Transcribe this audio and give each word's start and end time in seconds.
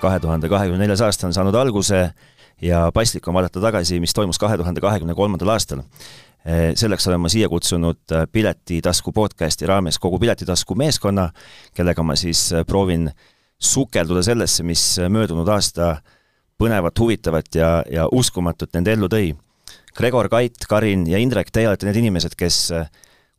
kahe 0.00 0.20
tuhande 0.20 0.48
kahekümne 0.48 0.80
neljas 0.82 1.02
aasta 1.04 1.26
on 1.26 1.34
saanud 1.34 1.54
alguse 1.54 2.10
ja 2.62 2.90
paslik 2.94 3.28
on 3.28 3.34
vaadata 3.34 3.60
tagasi, 3.60 4.00
mis 4.00 4.14
toimus 4.14 4.38
kahe 4.38 4.56
tuhande 4.56 4.80
kahekümne 4.80 5.14
kolmandal 5.14 5.54
aastal. 5.54 5.82
selleks 6.74 7.06
olen 7.08 7.20
ma 7.20 7.28
siia 7.28 7.48
kutsunud 7.48 7.98
Piletitasku 8.32 9.12
podcasti 9.12 9.66
raames 9.66 9.98
kogu 9.98 10.18
Piletitasku 10.18 10.74
meeskonna, 10.74 11.30
kellega 11.74 12.02
ma 12.02 12.16
siis 12.16 12.50
proovin 12.66 13.10
sukelduda 13.58 14.22
sellesse, 14.22 14.62
mis 14.62 15.00
möödunud 15.08 15.48
aasta 15.48 15.96
põnevat, 16.58 16.98
huvitavat 16.98 17.54
ja, 17.54 17.82
ja 17.90 18.08
uskumatut 18.12 18.72
nende 18.74 18.92
ellu 18.92 19.10
tõi. 19.10 19.34
Gregor, 19.96 20.28
Kait, 20.28 20.66
Karin 20.68 21.06
ja 21.10 21.18
Indrek, 21.18 21.50
teie 21.50 21.68
olete 21.68 21.86
need 21.86 21.98
inimesed, 22.00 22.38
kes 22.38 22.70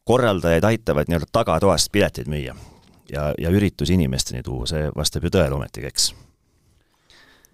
korraldajaid 0.04 0.64
aitavad 0.64 1.10
nii-öelda 1.10 1.32
tagatoast 1.32 1.92
pileteid 1.92 2.28
müüa 2.28 2.56
ja, 3.12 3.34
ja 3.38 3.50
üritusi 3.50 3.96
inimesteni 3.96 4.44
tuua, 4.44 4.68
see 4.70 4.90
vastab 4.96 5.24
ju 5.24 5.34
tõele 5.34 5.56
ometigi, 5.56 5.88
eks 5.88 6.12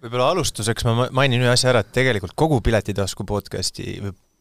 võib-olla 0.02 0.30
alustuseks 0.34 0.86
ma 0.86 1.08
mainin 1.14 1.42
ühe 1.44 1.50
asja 1.52 1.70
ära, 1.72 1.82
et 1.82 1.92
tegelikult 1.94 2.34
kogu 2.38 2.60
Piletitasku 2.64 3.26
podcasti, 3.28 3.96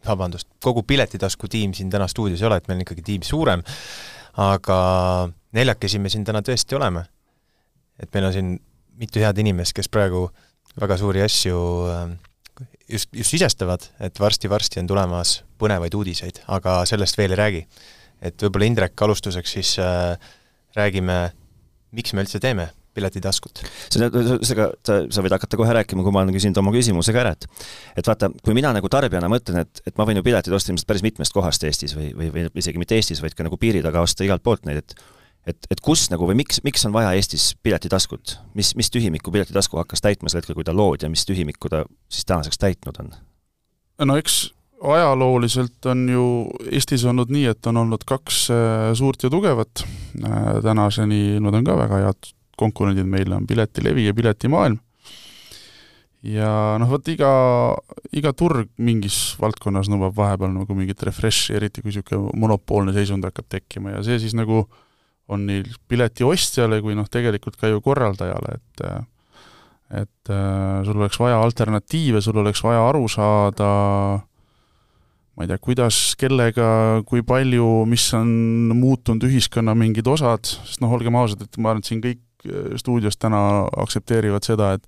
vabandust, 0.05 0.50
kogu 0.64 0.84
Piletitasku 0.88 1.50
tiim 1.52 1.73
siin 1.76 1.90
täna 1.94 2.08
stuudios 2.12 2.44
ei 2.44 2.50
ole, 2.50 2.59
et 2.59 2.70
meil 2.70 2.80
on 2.80 2.86
ikkagi 2.86 3.05
tiim 3.05 3.26
suurem, 3.26 3.64
aga 4.41 4.78
neljakesi 5.55 6.02
me 6.02 6.12
siin 6.12 6.26
täna 6.28 6.44
tõesti 6.45 6.78
oleme. 6.78 7.05
et 8.00 8.12
meil 8.14 8.26
on 8.28 8.34
siin 8.36 8.48
mitu 9.00 9.22
head 9.23 9.38
inimest, 9.40 9.72
kes 9.76 9.88
praegu 9.88 10.28
väga 10.81 10.98
suuri 11.00 11.22
asju 11.23 11.59
ähm, 11.88 12.17
just, 12.92 13.08
just 13.16 13.31
sisestavad, 13.31 13.86
et 14.03 14.20
varsti-varsti 14.20 14.81
on 14.81 14.88
tulemas 14.88 15.38
põnevaid 15.59 15.95
uudiseid, 15.95 16.42
aga 16.52 16.81
sellest 16.86 17.17
veel 17.17 17.31
ei 17.31 17.40
räägi. 17.40 17.67
et 18.22 18.44
võib-olla 18.44 18.67
Indrek, 18.67 19.02
alustuseks 19.02 19.56
siis 19.58 19.78
äh, 19.80 20.20
räägime, 20.76 21.31
miks 21.95 22.14
me 22.14 22.26
üldse 22.26 22.44
teeme 22.44 22.73
piletitaskut. 22.96 23.64
seda, 23.94 24.10
seda, 24.46 24.70
sa, 24.88 25.00
sa 25.12 25.26
võid 25.26 25.36
hakata 25.36 25.60
kohe 25.60 25.76
rääkima, 25.80 26.06
kui 26.06 26.16
ma 26.16 26.24
olen 26.24 26.36
küsinud 26.36 26.62
oma 26.62 26.74
küsimuse 26.76 27.16
ka 27.16 27.24
ära, 27.26 27.36
et 27.36 27.48
et 28.00 28.08
vaata, 28.08 28.32
kui 28.44 28.56
mina 28.58 28.74
nagu 28.76 28.90
tarbijana 28.92 29.30
mõtlen, 29.32 29.64
et, 29.66 29.84
et 29.86 30.00
ma 30.00 30.08
võin 30.08 30.22
ju 30.22 30.26
piletid 30.26 30.56
osta 30.56 30.74
ilmselt 30.74 30.90
päris 30.90 31.06
mitmest 31.06 31.36
kohast 31.36 31.64
Eestis 31.68 31.96
või, 31.98 32.12
või, 32.18 32.32
või 32.34 32.48
isegi 32.64 32.82
mitte 32.82 32.98
Eestis, 32.98 33.22
vaid 33.23 33.38
ka 33.38 33.46
nagu 33.48 33.60
piiri 33.62 33.84
taga 33.86 34.04
osta 34.06 34.26
igalt 34.28 34.44
poolt 34.46 34.66
neid, 34.70 34.84
et 34.84 34.98
et, 35.46 35.68
et 35.70 35.82
kus 35.84 36.08
nagu 36.10 36.26
või 36.26 36.40
miks, 36.42 36.62
miks 36.66 36.86
on 36.88 36.94
vaja 36.96 37.14
Eestis 37.18 37.52
piletitaskut? 37.64 38.40
mis, 38.58 38.73
mis 38.78 38.90
tühimikku 38.92 39.34
piletitasku 39.34 39.78
hakkas 39.78 40.02
täitma 40.02 40.32
sel 40.32 40.42
hetkel, 40.42 40.58
kui 40.58 40.66
ta 40.66 40.73
loodi 40.76 41.06
ja 41.06 41.12
mis 41.12 41.26
tühimikku 41.28 41.70
ta 41.70 41.84
siis 42.10 42.26
tänaseks 42.26 42.62
täitnud 42.62 43.02
on? 43.04 43.12
no 44.10 44.18
eks 44.18 44.48
ajalooliselt 44.84 45.86
on 45.92 46.08
ju 46.10 46.26
Eestis 46.72 47.06
olnud 47.06 47.32
nii, 47.34 47.46
et 47.54 47.70
on 47.70 47.78
olnud 47.86 48.06
kaks 48.08 48.46
äh, 48.54 48.90
suurt 48.98 49.23
ja 49.23 49.32
tugevat, 49.34 49.86
äh, 49.86 50.50
tänaseni 50.64 51.40
nad 51.44 51.58
on 51.58 51.68
ka 51.68 51.78
väga 51.80 52.02
head 52.08 52.32
konkurendid 52.59 53.08
meil 53.09 53.34
on 53.36 53.48
Piletilevi 53.48 54.08
ja 54.08 54.14
Piletimaailm. 54.14 54.80
ja 56.25 56.50
noh, 56.81 56.89
vot 56.89 57.08
iga, 57.11 57.31
iga 58.17 58.34
turg 58.34 58.72
mingis 58.81 59.36
valdkonnas 59.42 59.92
nõuab 59.92 60.16
vahepeal 60.17 60.53
nagu 60.56 60.78
mingit 60.78 61.03
refresh'i, 61.06 61.53
eriti 61.59 61.83
kui 61.83 61.92
niisugune 61.92 62.33
monopoolne 62.42 62.95
seisund 62.95 63.28
hakkab 63.28 63.45
tekkima 63.50 63.94
ja 63.94 64.03
see 64.06 64.17
siis 64.23 64.33
nagu 64.38 64.64
on 65.30 65.45
neil 65.45 65.67
pileti 65.89 66.26
ostjale 66.26 66.81
kui 66.81 66.98
noh, 66.98 67.06
tegelikult 67.09 67.59
ka 67.61 67.70
ju 67.70 67.83
korraldajale, 67.86 68.58
et 68.58 68.88
et 69.86 70.31
äh, 70.33 70.80
sul 70.81 70.98
oleks 70.98 71.20
vaja 71.22 71.38
alternatiive, 71.45 72.17
sul 72.22 72.39
oleks 72.42 72.64
vaja 72.66 72.88
aru 72.89 73.06
saada 73.06 73.70
ma 75.36 75.44
ei 75.44 75.50
tea, 75.52 75.59
kuidas, 75.59 75.98
kellega, 76.20 76.67
kui 77.08 77.23
palju, 77.28 77.67
mis 77.92 78.06
on 78.16 78.30
muutunud 78.80 79.26
ühiskonna 79.28 79.76
mingid 79.78 80.08
osad, 80.08 80.48
sest 80.48 80.80
noh, 80.83 80.94
olgem 80.95 81.17
ausad, 81.20 81.44
et 81.44 81.59
ma 81.59 81.73
arvan, 81.73 81.83
et 81.83 81.92
siin 81.92 82.03
kõik 82.03 82.22
stuudios 82.80 83.18
täna 83.18 83.40
aktsepteerivad 83.78 84.46
seda, 84.46 84.74
et 84.78 84.88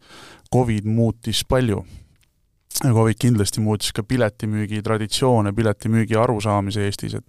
Covid 0.54 0.86
muutis 0.86 1.44
palju. 1.48 1.84
Covid 2.84 3.18
kindlasti 3.20 3.62
muutis 3.64 3.94
ka 3.96 4.04
piletimüügi 4.04 4.84
traditsioone, 4.86 5.54
piletimüügi 5.54 6.18
arusaamise 6.20 6.86
Eestis, 6.86 7.18
et 7.18 7.26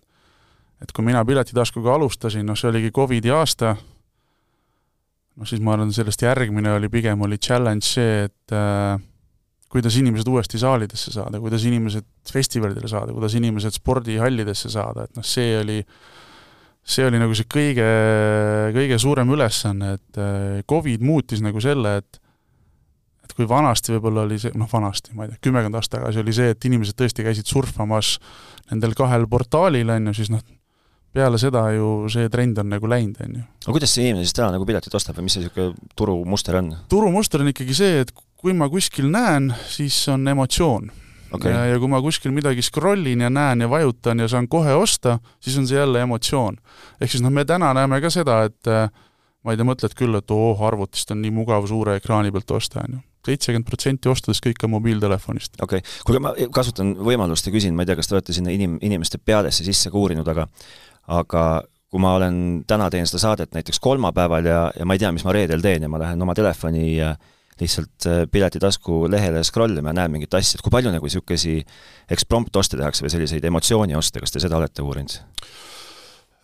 et 0.79 0.93
kui 0.95 1.03
mina 1.03 1.25
Piletitaskuga 1.27 1.97
alustasin, 1.97 2.45
noh 2.47 2.55
see 2.55 2.69
oligi 2.71 2.93
Covidi 2.95 3.33
aasta, 3.35 3.73
noh 5.35 5.49
siis 5.49 5.63
ma 5.65 5.75
arvan, 5.75 5.91
sellest 5.95 6.23
järgmine 6.23 6.77
oli 6.77 6.91
pigem, 6.93 7.25
oli 7.27 7.39
challenge 7.43 7.87
see, 7.87 8.29
et 8.29 8.55
äh, 8.55 9.01
kuidas 9.73 9.97
inimesed 9.99 10.31
uuesti 10.31 10.61
saalidesse 10.63 11.11
saada, 11.17 11.41
kuidas 11.43 11.67
inimesed 11.67 12.07
festivalidele 12.31 12.91
saada, 12.91 13.17
kuidas 13.17 13.35
inimesed 13.41 13.75
spordihallidesse 13.81 14.71
saada, 14.71 15.09
et 15.09 15.19
noh, 15.19 15.27
see 15.27 15.59
oli 15.59 15.81
äh, 15.83 15.99
see 16.89 17.05
oli 17.05 17.21
nagu 17.21 17.37
see 17.37 17.49
kõige, 17.51 17.89
kõige 18.77 18.99
suurem 19.01 19.29
ülesanne, 19.35 19.95
et 19.99 20.21
äh, 20.21 20.61
Covid 20.69 21.05
muutis 21.05 21.45
nagu 21.45 21.61
selle, 21.65 21.99
et 22.03 22.23
et 23.29 23.35
kui 23.37 23.45
vanasti 23.49 23.93
võib-olla 23.93 24.23
oli 24.25 24.39
see, 24.41 24.55
noh 24.57 24.69
vanasti, 24.71 25.13
ma 25.13 25.27
ei 25.27 25.35
tea, 25.35 25.43
kümmekond 25.49 25.77
aastat 25.77 25.99
tagasi 25.99 26.23
oli 26.23 26.33
see, 26.33 26.55
et 26.55 26.65
inimesed 26.65 26.97
tõesti 26.97 27.27
käisid 27.27 27.51
surfamas 27.51 28.15
nendel 28.71 28.95
kahel 28.97 29.27
portaalil, 29.29 29.93
on 29.93 30.09
ju, 30.09 30.15
siis 30.17 30.31
noh, 30.33 30.41
peale 31.13 31.41
seda 31.41 31.67
ju 31.77 32.09
see 32.13 32.31
trend 32.33 32.63
on 32.63 32.73
nagu 32.73 32.89
läinud, 32.89 33.21
on 33.25 33.37
ju. 33.41 33.45
aga 33.67 33.75
kuidas 33.77 33.93
see 33.93 34.07
inimene 34.07 34.25
siis 34.25 34.37
täna 34.39 34.55
nagu 34.57 34.65
piletit 34.69 34.97
ostab 34.97 35.19
või 35.19 35.29
mis 35.29 35.37
see 35.37 35.45
niisugune 35.45 35.93
turumuster 35.99 36.57
on? 36.63 36.73
turumuster 36.89 37.45
on 37.45 37.53
ikkagi 37.53 37.77
see, 37.77 38.01
et 38.07 38.15
kui 38.39 38.57
ma 38.57 38.71
kuskil 38.73 39.11
näen, 39.13 39.53
siis 39.69 40.01
on 40.13 40.25
emotsioon 40.33 40.89
okay.. 41.33 41.53
ja, 41.53 41.65
ja 41.73 41.81
kui 41.81 41.91
ma 41.91 42.01
kuskil 42.05 42.33
midagi 42.35 42.65
scroll 42.65 43.07
in 43.11 43.25
ja 43.27 43.31
näen 43.33 43.65
ja 43.65 43.71
vajutan 43.71 44.23
ja 44.23 44.29
saan 44.29 44.49
kohe 44.49 44.75
osta, 44.75 45.19
siis 45.41 45.59
on 45.59 45.69
see 45.69 45.79
jälle 45.79 46.03
emotsioon. 46.03 46.57
ehk 47.01 47.11
siis 47.11 47.25
noh, 47.25 47.35
me 47.35 47.45
täna 47.49 47.73
näeme 47.77 48.01
ka 48.05 48.11
seda, 48.13 48.43
et 48.49 48.71
äh, 48.71 48.89
ma 49.45 49.55
ei 49.55 49.61
tea, 49.61 49.69
mõtled 49.69 49.95
küll, 49.99 50.19
et 50.19 50.35
oo, 50.35 50.51
arvutist 50.67 51.15
on 51.15 51.23
nii 51.23 51.33
mugav 51.35 51.69
suure 51.71 51.99
ekraani 52.01 52.33
pealt 52.35 52.51
osta, 52.59 52.83
on 52.85 52.99
ju. 52.99 53.05
seitsekümmend 53.29 53.69
protsenti 53.69 54.09
ostudest 54.09 54.45
kõik 54.45 54.67
on 54.67 54.75
mobiiltelefonist. 54.77 55.57
okei 55.63 55.83
okay., 55.85 55.97
kuulge, 56.05 56.23
ma 56.25 56.35
kasutan 56.55 56.95
võimalust 56.97 57.49
ja 57.49 57.55
küsin, 57.55 57.77
ma 57.77 57.85
ei 57.85 57.91
tea, 57.91 57.99
kas 57.99 58.11
te 58.11 58.19
olete 58.19 58.37
sinna 58.37 58.55
inim-, 58.55 58.79
inimeste 58.83 59.19
peadesse 59.19 59.67
sisse 59.67 59.93
ka 59.93 60.01
uurinud, 60.01 60.29
aga 60.29 60.49
aga 61.09 61.43
kui 61.89 62.01
ma 62.05 62.15
olen, 62.19 62.65
täna 62.69 62.91
teen 62.93 63.07
seda 63.09 63.23
saadet 63.23 63.55
näiteks 63.57 63.81
kolmapäeval 63.81 64.45
ja, 64.45 64.61
ja 64.77 64.85
ma 64.85 64.97
ei 64.97 65.01
tea, 65.01 65.13
mis 65.17 65.25
ma 65.25 65.33
reedel 65.33 65.63
teen 65.65 65.87
ja 65.87 65.89
ma 65.89 66.01
lähen 66.03 66.21
oma 66.23 66.35
telefoni 66.37 66.99
äh, 67.01 67.17
lihtsalt 67.63 68.07
äh, 68.07 68.21
piletitasku 68.31 69.07
lehele 69.11 69.43
scroll 69.47 69.81
ima 69.81 69.93
ja 69.93 70.01
näen 70.03 70.15
mingit 70.15 70.35
asja, 70.35 70.59
et 70.59 70.65
kui 70.65 70.75
palju 70.75 70.93
nagu 70.95 71.09
niisuguseid 71.09 71.69
eksprompt-oste 72.15 72.79
tehakse 72.81 73.05
või 73.05 73.15
selliseid 73.15 73.45
emotsioonioste, 73.49 74.23
kas 74.23 74.35
te 74.35 74.43
seda 74.45 74.61
olete 74.61 74.85
uurinud? 74.85 75.19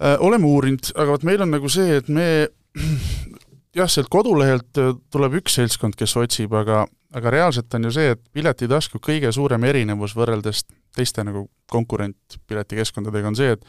Äh, 0.03 0.17
oleme 0.19 0.51
uurinud, 0.51 0.93
aga 0.95 1.17
vot 1.17 1.27
meil 1.27 1.45
on 1.45 1.55
nagu 1.55 1.71
see, 1.73 2.01
et 2.01 2.11
me 2.13 2.29
jah, 3.79 3.91
sealt 3.91 4.11
kodulehelt 4.13 4.83
äh, 4.83 4.93
tuleb 5.15 5.41
üks 5.41 5.61
seltskond, 5.61 5.99
kes 5.99 6.17
otsib, 6.21 6.55
aga 6.59 6.85
aga 7.15 7.31
reaalselt 7.31 7.75
on 7.79 7.87
ju 7.87 7.93
see, 7.95 8.15
et 8.15 8.23
piletitasku 8.35 8.99
kõige 9.03 9.31
suurem 9.35 9.63
erinevus 9.69 10.17
võrreldes 10.19 10.65
teiste 10.97 11.23
nagu 11.27 11.47
konkurentpiletikeskkondadega 11.71 13.31
on 13.31 13.39
see, 13.39 13.55
et 13.55 13.63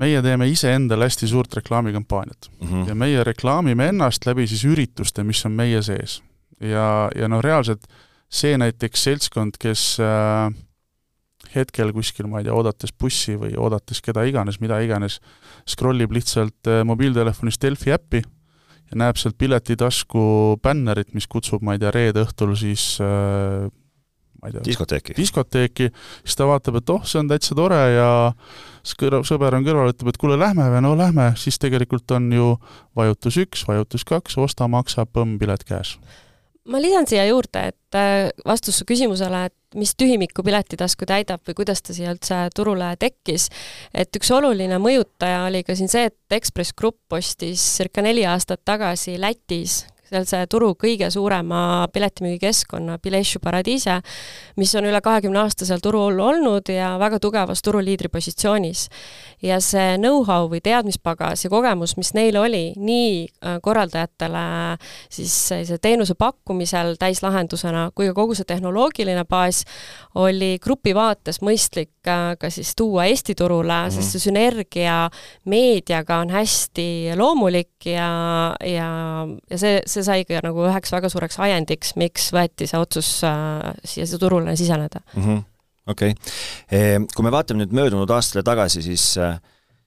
meie 0.00 0.22
teeme 0.22 0.48
iseendale 0.50 1.08
hästi 1.08 1.28
suurt 1.30 1.54
reklaamikampaaniat 1.56 2.50
mm 2.50 2.68
-hmm. 2.68 2.88
ja 2.88 2.94
meie 2.94 3.24
reklaamime 3.24 3.88
ennast 3.88 4.26
läbi 4.26 4.46
siis 4.46 4.64
ürituste, 4.64 5.24
mis 5.24 5.44
on 5.46 5.52
meie 5.52 5.82
sees. 5.82 6.22
ja, 6.60 7.10
ja 7.14 7.28
noh, 7.28 7.42
reaalselt 7.42 7.86
see 8.28 8.58
näiteks 8.58 9.04
seltskond, 9.04 9.58
kes 9.60 9.98
äh, 10.00 10.52
hetkel 11.54 11.92
kuskil, 11.92 12.26
ma 12.26 12.40
ei 12.40 12.44
tea, 12.44 12.54
oodates 12.54 12.92
bussi 12.92 13.36
või 13.38 13.54
oodates 13.56 14.02
keda 14.02 14.24
iganes, 14.26 14.60
mida 14.60 14.80
iganes, 14.80 15.20
scroll 15.68 16.00
ib 16.00 16.12
lihtsalt 16.12 16.70
äh, 16.70 16.82
mobiiltelefonist 16.84 17.62
Delfi 17.62 17.92
äppi 17.92 18.22
ja 18.90 18.98
näeb 19.02 19.16
sealt 19.16 19.38
piletitasku 19.38 20.58
bännerit, 20.62 21.14
mis 21.14 21.26
kutsub, 21.26 21.62
ma 21.62 21.74
ei 21.74 21.82
tea, 21.82 21.90
reede 21.94 22.26
õhtul 22.26 22.54
siis 22.58 22.96
äh, 23.02 23.70
ma 24.40 24.50
ei 24.50 24.56
tea, 24.56 24.64
diskoteeki, 24.66 25.16
diskoteeki, 25.16 25.88
siis 26.24 26.38
ta 26.38 26.48
vaatab, 26.48 26.80
et 26.80 26.92
oh, 26.94 27.02
see 27.06 27.20
on 27.22 27.30
täitsa 27.30 27.56
tore 27.58 27.80
ja 27.94 28.10
siis 28.82 28.98
kõrval, 29.00 29.24
sõber 29.28 29.56
on 29.58 29.66
kõrval, 29.66 29.94
ütleb, 29.94 30.12
et 30.12 30.20
kuule, 30.20 30.38
lähme 30.40 30.68
või 30.72 30.84
no 30.84 30.94
lähme, 30.98 31.32
siis 31.40 31.58
tegelikult 31.62 32.16
on 32.16 32.30
ju 32.34 32.52
vajutus 32.96 33.40
üks, 33.42 33.66
vajutus 33.68 34.06
kaks, 34.08 34.38
osta, 34.42 34.68
maksa, 34.70 35.06
põmm, 35.08 35.38
pilet 35.40 35.66
käes. 35.66 35.96
Ma 36.66 36.80
lisan 36.82 37.06
siia 37.06 37.22
juurde, 37.28 37.60
et 37.70 37.94
äh, 37.94 38.28
vastus 38.46 38.80
su 38.80 38.86
küsimusele, 38.88 39.44
et 39.46 39.78
mis 39.78 39.92
tühimikku 39.94 40.42
Piletitasku 40.42 41.06
täidab 41.06 41.44
või 41.46 41.54
kuidas 41.60 41.82
ta 41.84 41.94
siia 41.94 42.10
üldse 42.10 42.40
turule 42.56 42.88
tekkis, 42.98 43.48
et 43.94 44.18
üks 44.18 44.32
oluline 44.34 44.80
mõjutaja 44.82 45.44
oli 45.46 45.62
ka 45.66 45.76
siin 45.78 45.92
see, 45.92 46.08
et 46.10 46.38
Ekspress 46.38 46.74
Grupp 46.74 47.14
ostis 47.14 47.62
circa 47.76 48.02
neli 48.02 48.26
aastat 48.26 48.64
tagasi 48.66 49.14
Lätis 49.22 49.84
sealse 50.10 50.42
turu 50.50 50.72
kõige 50.78 51.08
suurema 51.10 51.86
piletimüügikeskkonna 51.92 52.98
Bileshu 53.02 53.40
Paradiise, 53.42 53.98
mis 54.60 54.74
on 54.78 54.86
üle 54.88 55.00
kahekümne 55.02 55.42
aasta 55.42 55.66
seal 55.68 55.82
turul 55.82 56.20
olnud 56.22 56.70
ja 56.72 56.94
väga 57.00 57.18
tugevas 57.22 57.62
turuliidri 57.66 58.10
positsioonis. 58.12 58.88
ja 59.42 59.58
see 59.60 59.98
know-how 59.98 60.46
või 60.48 60.62
teadmispagas 60.64 61.44
ja 61.44 61.50
kogemus, 61.52 61.96
mis 62.00 62.14
neil 62.16 62.38
oli 62.40 62.72
nii 62.76 63.26
äh, 63.26 63.58
korraldajatele 63.62 64.78
siis 65.12 65.34
sellise 65.48 65.76
teenuse 65.78 66.14
pakkumisel 66.14 66.96
täislahendusena 66.98 67.90
kui 67.94 68.08
ka 68.08 68.14
kogu 68.16 68.34
see 68.34 68.48
tehnoloogiline 68.48 69.26
baas, 69.28 69.64
oli 70.14 70.56
grupi 70.62 70.94
vaates 70.96 71.42
mõistlik 71.44 72.08
äh, 72.08 72.32
ka 72.40 72.50
siis 72.50 72.72
tuua 72.76 73.04
Eesti 73.10 73.34
turule 73.34 73.72
mm, 73.72 73.88
-hmm. 73.88 73.94
sest 73.94 74.16
see 74.16 74.24
sünergia 74.30 75.10
meediaga 75.44 76.22
on 76.24 76.30
hästi 76.30 77.16
loomulik 77.16 77.86
ja, 77.86 78.56
ja, 78.64 78.88
ja 79.50 79.58
see, 79.58 79.82
see 79.86 79.95
sai 80.06 80.24
ka 80.28 80.40
nagu 80.44 80.64
üheks 80.68 80.92
väga 80.94 81.10
suureks 81.12 81.38
ajendiks, 81.42 81.94
miks 82.00 82.30
võeti 82.34 82.68
see 82.68 82.80
otsus 82.80 83.10
äh, 83.26 83.74
siia 83.84 84.06
turule 84.20 84.56
siseneda 84.56 85.02
mm. 85.14 85.22
-hmm. 85.22 85.44
okei 85.92 86.16
okay., 86.16 87.06
kui 87.14 87.26
me 87.26 87.32
vaatame 87.34 87.64
nüüd 87.64 87.76
möödunud 87.76 88.10
aastale 88.10 88.44
tagasi, 88.46 88.82
siis, 88.82 89.14
äh, 89.18 89.38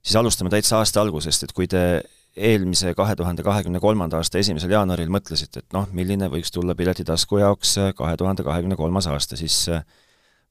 siis 0.02 0.16
alustame 0.16 0.50
täitsa 0.50 0.80
aasta 0.80 1.02
algusest, 1.02 1.44
et 1.44 1.54
kui 1.54 1.68
te 1.68 2.04
eelmise 2.38 2.94
kahe 2.96 3.16
tuhande 3.16 3.44
kahekümne 3.44 3.80
kolmanda 3.80 4.18
aasta 4.18 4.40
esimesel 4.40 4.72
jaanuaril 4.72 5.10
mõtlesite, 5.10 5.64
et 5.64 5.74
noh, 5.74 5.88
milline 5.92 6.30
võiks 6.30 6.54
tulla 6.54 6.76
Piletitasku 6.76 7.42
jaoks 7.42 7.78
äh, 7.78 7.94
kahe 7.96 8.18
tuhande 8.18 8.44
kahekümne 8.44 8.76
kolmas 8.80 9.08
aasta, 9.08 9.36
siis 9.36 9.68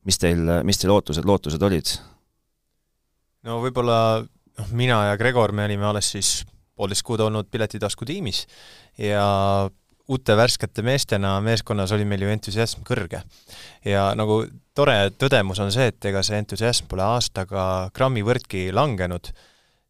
mis 0.05 0.19
teil, 0.19 0.45
mis 0.65 0.79
teil 0.79 0.93
ootused, 0.93 1.25
lootused 1.25 1.63
olid? 1.63 1.97
no 3.47 3.63
võib-olla 3.63 3.99
noh, 4.59 4.71
mina 4.73 5.05
ja 5.11 5.19
Gregor, 5.19 5.53
me 5.53 5.65
olime 5.65 5.87
alles 5.89 6.11
siis 6.17 6.45
poolteist 6.79 7.07
kuud 7.07 7.21
olnud 7.27 7.51
Piletitasku 7.51 8.07
tiimis 8.09 8.45
ja 9.03 9.27
uute 10.09 10.37
värskete 10.37 10.83
meestena 10.83 11.35
meeskonnas 11.45 11.93
oli 11.93 12.07
meil 12.09 12.25
ju 12.25 12.33
entusiasm 12.33 12.85
kõrge. 12.87 13.21
ja 13.85 14.09
nagu 14.17 14.41
tore 14.77 15.11
tõdemus 15.19 15.61
on 15.63 15.73
see, 15.75 15.91
et 15.93 16.11
ega 16.11 16.23
see 16.25 16.39
entusiasm 16.41 16.89
pole 16.89 17.05
aastaga 17.05 17.91
grammi 17.95 18.25
võrdki 18.25 18.69
langenud, 18.73 19.33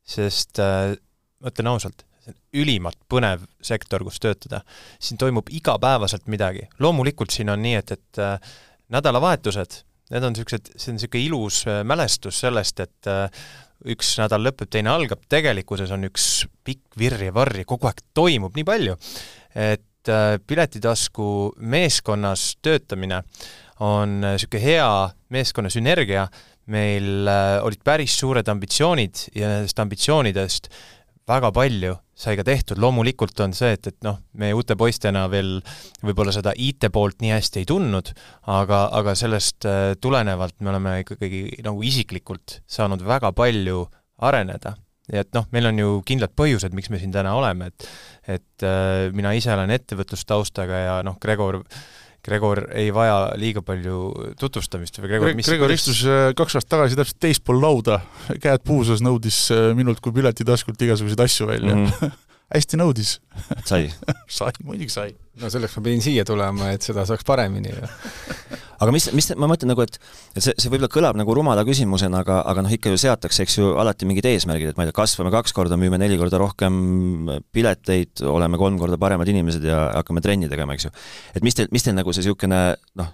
sest 0.09 0.59
äh, 0.63 0.97
ma 1.39 1.53
ütlen 1.53 1.71
ausalt, 1.71 2.03
see 2.25 2.35
on 2.35 2.63
ülimalt 2.63 2.99
põnev 3.11 3.45
sektor, 3.63 4.03
kus 4.07 4.19
töötada. 4.23 4.63
siin 4.99 5.19
toimub 5.19 5.51
igapäevaselt 5.51 6.27
midagi. 6.27 6.67
loomulikult 6.79 7.31
siin 7.31 7.51
on 7.55 7.63
nii, 7.63 7.77
et, 7.79 7.93
et 7.93 8.23
äh, 8.23 8.57
nädalavahetused, 8.89 9.83
need 10.11 10.25
on 10.25 10.35
niisugused, 10.35 10.73
see 10.77 10.93
on 10.93 10.99
niisugune 10.99 11.25
ilus 11.25 11.63
äh, 11.69 11.85
mälestus 11.85 12.41
sellest, 12.41 12.81
et 12.81 13.07
äh, 13.07 13.31
üks 13.87 14.15
nädal 14.19 14.43
lõpeb, 14.49 14.71
teine 14.73 14.91
algab, 14.93 15.23
tegelikkuses 15.31 15.93
on 15.95 16.09
üks 16.09 16.47
pikk 16.67 16.99
virr 16.99 17.29
ja 17.29 17.35
varr 17.35 17.61
ja 17.61 17.69
kogu 17.69 17.89
aeg 17.91 18.03
toimub 18.17 18.57
nii 18.59 18.67
palju, 18.67 18.99
et 19.55 20.11
äh, 20.11 20.37
Piletitasku 20.43 21.55
meeskonnas 21.59 22.51
töötamine 22.63 23.23
on 23.85 24.21
niisugune 24.25 24.63
hea 24.65 24.91
meeskonna 25.31 25.71
sünergia, 25.71 26.27
meil 26.69 27.29
äh, 27.31 27.59
olid 27.65 27.85
päris 27.87 28.19
suured 28.19 28.49
ambitsioonid 28.51 29.29
ja 29.39 29.55
nendest 29.55 29.79
ambitsioonidest 29.79 30.69
väga 31.29 31.51
palju 31.55 31.95
sai 32.19 32.35
ka 32.39 32.43
tehtud, 32.47 32.81
loomulikult 32.83 33.39
on 33.45 33.53
see, 33.55 33.71
et, 33.77 33.87
et 33.93 33.99
noh, 34.03 34.19
me 34.41 34.51
uute 34.57 34.75
poistena 34.79 35.27
veel 35.31 35.61
võib-olla 36.03 36.35
seda 36.35 36.55
IT 36.59 36.89
poolt 36.95 37.21
nii 37.23 37.31
hästi 37.37 37.63
ei 37.63 37.69
tundnud, 37.69 38.11
aga, 38.51 38.89
aga 38.99 39.15
sellest 39.19 39.69
äh, 39.69 39.93
tulenevalt 40.03 40.57
me 40.59 40.73
oleme 40.73 40.97
ikkagi 41.05 41.45
nagu 41.67 41.85
isiklikult 41.87 42.59
saanud 42.67 43.05
väga 43.07 43.31
palju 43.39 43.85
areneda. 44.27 44.75
ja 45.13 45.23
et 45.23 45.31
noh, 45.33 45.47
meil 45.55 45.71
on 45.71 45.79
ju 45.79 45.93
kindlad 46.09 46.35
põhjused, 46.37 46.75
miks 46.77 46.91
me 46.91 46.99
siin 47.01 47.15
täna 47.15 47.37
oleme, 47.39 47.71
et 47.71 47.89
et 48.29 48.67
äh, 48.67 49.09
mina 49.15 49.33
ise 49.33 49.55
olen 49.55 49.71
ettevõtlustaustaga 49.73 50.83
ja 50.85 50.99
noh, 51.07 51.17
Gregor 51.23 51.63
Gregor 52.25 52.65
ei 52.77 52.91
vaja 52.95 53.33
liiga 53.39 53.63
palju 53.65 54.35
tutvustamist 54.41 54.99
või 55.01 55.13
Gregor, 55.13 55.35
mis 55.39 55.49
Gregor 55.49 55.73
istus 55.73 56.03
äh, 56.07 56.31
kaks 56.37 56.59
aastat 56.59 56.75
tagasi 56.77 56.99
täpselt 56.99 57.21
teispool 57.23 57.61
lauda, 57.63 58.01
käed 58.43 58.65
puusas, 58.67 59.03
nõudis 59.05 59.45
äh, 59.55 59.71
minult 59.79 60.03
kui 60.05 60.15
piletitaskult 60.17 60.83
igasuguseid 60.89 61.23
asju 61.25 61.49
välja 61.53 61.77
mm. 61.77 61.87
-hmm. 61.87 62.17
hästi 62.55 62.81
nõudis. 62.81 63.19
sai 63.69 63.91
sai, 64.39 64.53
muidugi 64.65 64.93
sai. 64.93 65.13
no 65.41 65.51
selleks 65.53 65.77
ma 65.77 65.85
pidin 65.85 66.05
siia 66.05 66.25
tulema, 66.29 66.73
et 66.75 66.85
seda 66.85 67.05
saaks 67.09 67.27
paremini 67.29 67.75
aga 68.79 68.95
mis, 68.95 69.09
mis, 69.17 69.31
ma 69.39 69.49
mõtlen 69.51 69.73
nagu, 69.73 69.85
et 69.85 69.99
et 70.35 70.43
see, 70.45 70.55
see 70.55 70.71
võib-olla 70.71 70.91
kõlab 70.93 71.19
nagu 71.19 71.35
rumala 71.37 71.65
küsimusena, 71.67 72.23
aga, 72.25 72.41
aga 72.49 72.65
noh, 72.65 72.75
ikka 72.75 72.93
ju 72.93 73.01
seatakse, 73.01 73.45
eks 73.45 73.59
ju, 73.59 73.71
alati 73.81 74.09
mingid 74.09 74.29
eesmärgid, 74.31 74.73
et 74.73 74.79
ma 74.79 74.87
ei 74.87 74.91
tea, 74.91 74.99
kasvame 75.01 75.33
kaks 75.35 75.55
korda, 75.57 75.79
müüme 75.81 75.99
neli 76.01 76.19
korda 76.21 76.41
rohkem 76.41 76.77
pileteid, 77.55 78.23
oleme 78.29 78.61
kolm 78.61 78.79
korda 78.81 79.01
paremad 79.01 79.29
inimesed 79.29 79.67
ja 79.67 79.89
hakkame 79.99 80.23
trenni 80.25 80.51
tegema, 80.51 80.79
eks 80.79 80.89
ju. 80.89 80.95
et 81.35 81.47
mis 81.47 81.59
teil, 81.59 81.71
mis 81.75 81.85
teil 81.85 81.99
nagu 81.99 82.15
see 82.15 82.25
niisugune 82.25 82.63
noh, 83.01 83.13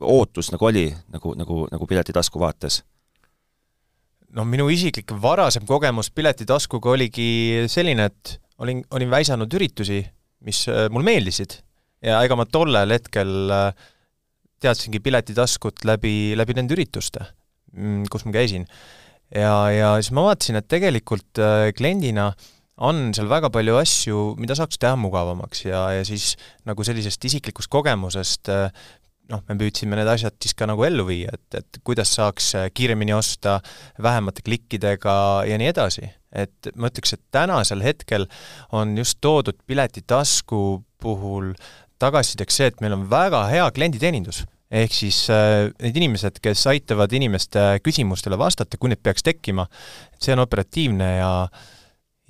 ootus 0.00 0.52
nagu 0.54 0.70
oli, 0.70 0.88
nagu, 1.12 1.34
nagu, 1.38 1.66
nagu 1.72 1.90
piletitasku 1.90 2.40
vaates? 2.42 2.80
no 4.30 4.44
minu 4.46 4.68
isiklik 4.70 5.10
varasem 5.18 5.66
kogemus 5.66 6.12
piletitaskuga 6.14 6.94
oligi 6.94 7.66
selline, 7.70 8.06
et 8.06 8.36
olin, 8.60 8.84
olin 8.94 9.10
väisanud 9.12 9.56
üritusi, 9.56 10.02
mis 10.46 10.64
äh, 10.70 10.86
mulle 10.92 11.08
meeldisid 11.08 11.58
ja 12.04 12.20
ega 12.24 12.36
ma 12.38 12.46
tollel 12.48 12.94
hetkel 12.96 13.52
äh, 13.54 13.88
teadsingi 14.60 15.00
Piletitaskut 15.04 15.84
läbi, 15.88 16.32
läbi 16.36 16.56
nende 16.56 16.76
ürituste, 16.76 17.24
mm, 17.72 18.06
kus 18.12 18.26
ma 18.28 18.34
käisin. 18.36 18.66
ja, 19.34 19.54
ja 19.72 19.92
siis 20.00 20.12
ma 20.16 20.26
vaatasin, 20.28 20.60
et 20.60 20.68
tegelikult 20.68 21.40
äh, 21.40 21.70
kliendina 21.76 22.30
on 22.80 23.10
seal 23.16 23.28
väga 23.28 23.50
palju 23.52 23.76
asju, 23.76 24.22
mida 24.40 24.56
saaks 24.56 24.80
teha 24.80 24.96
mugavamaks 24.96 25.66
ja, 25.66 25.82
ja 25.98 26.06
siis 26.08 26.32
nagu 26.68 26.84
sellisest 26.84 27.24
isiklikust 27.28 27.68
kogemusest 27.72 28.48
noh, 29.30 29.42
me 29.46 29.56
püüdsime 29.60 29.98
need 29.98 30.08
asjad 30.08 30.38
siis 30.40 30.56
ka 30.56 30.68
nagu 30.68 30.86
ellu 30.88 31.04
viia, 31.08 31.34
et, 31.36 31.60
et 31.60 31.82
kuidas 31.84 32.14
saaks 32.16 32.54
kiiremini 32.74 33.12
osta, 33.14 33.58
vähemate 34.00 34.42
klikkidega 34.46 35.14
ja 35.46 35.60
nii 35.60 35.68
edasi. 35.74 36.08
Et 36.32 36.70
ma 36.76 36.90
ütleks, 36.90 37.14
et 37.16 37.22
tänasel 37.34 37.82
hetkel 37.84 38.26
on 38.76 38.96
just 38.98 39.18
toodud 39.20 39.58
piletitasku 39.66 40.82
puhul 41.02 41.52
tagasisideks 42.00 42.56
see, 42.56 42.70
et 42.70 42.80
meil 42.80 42.96
on 42.96 43.04
väga 43.10 43.44
hea 43.50 43.66
klienditeenindus. 43.76 44.44
Ehk 44.70 44.94
siis 44.94 45.24
äh, 45.34 45.66
need 45.82 45.96
inimesed, 45.98 46.38
kes 46.42 46.62
aitavad 46.70 47.12
inimeste 47.16 47.80
küsimustele 47.82 48.38
vastata, 48.38 48.78
kui 48.78 48.92
need 48.92 49.02
peaks 49.02 49.26
tekkima, 49.26 49.66
see 50.22 50.36
on 50.36 50.44
operatiivne 50.46 51.14
ja 51.18 51.32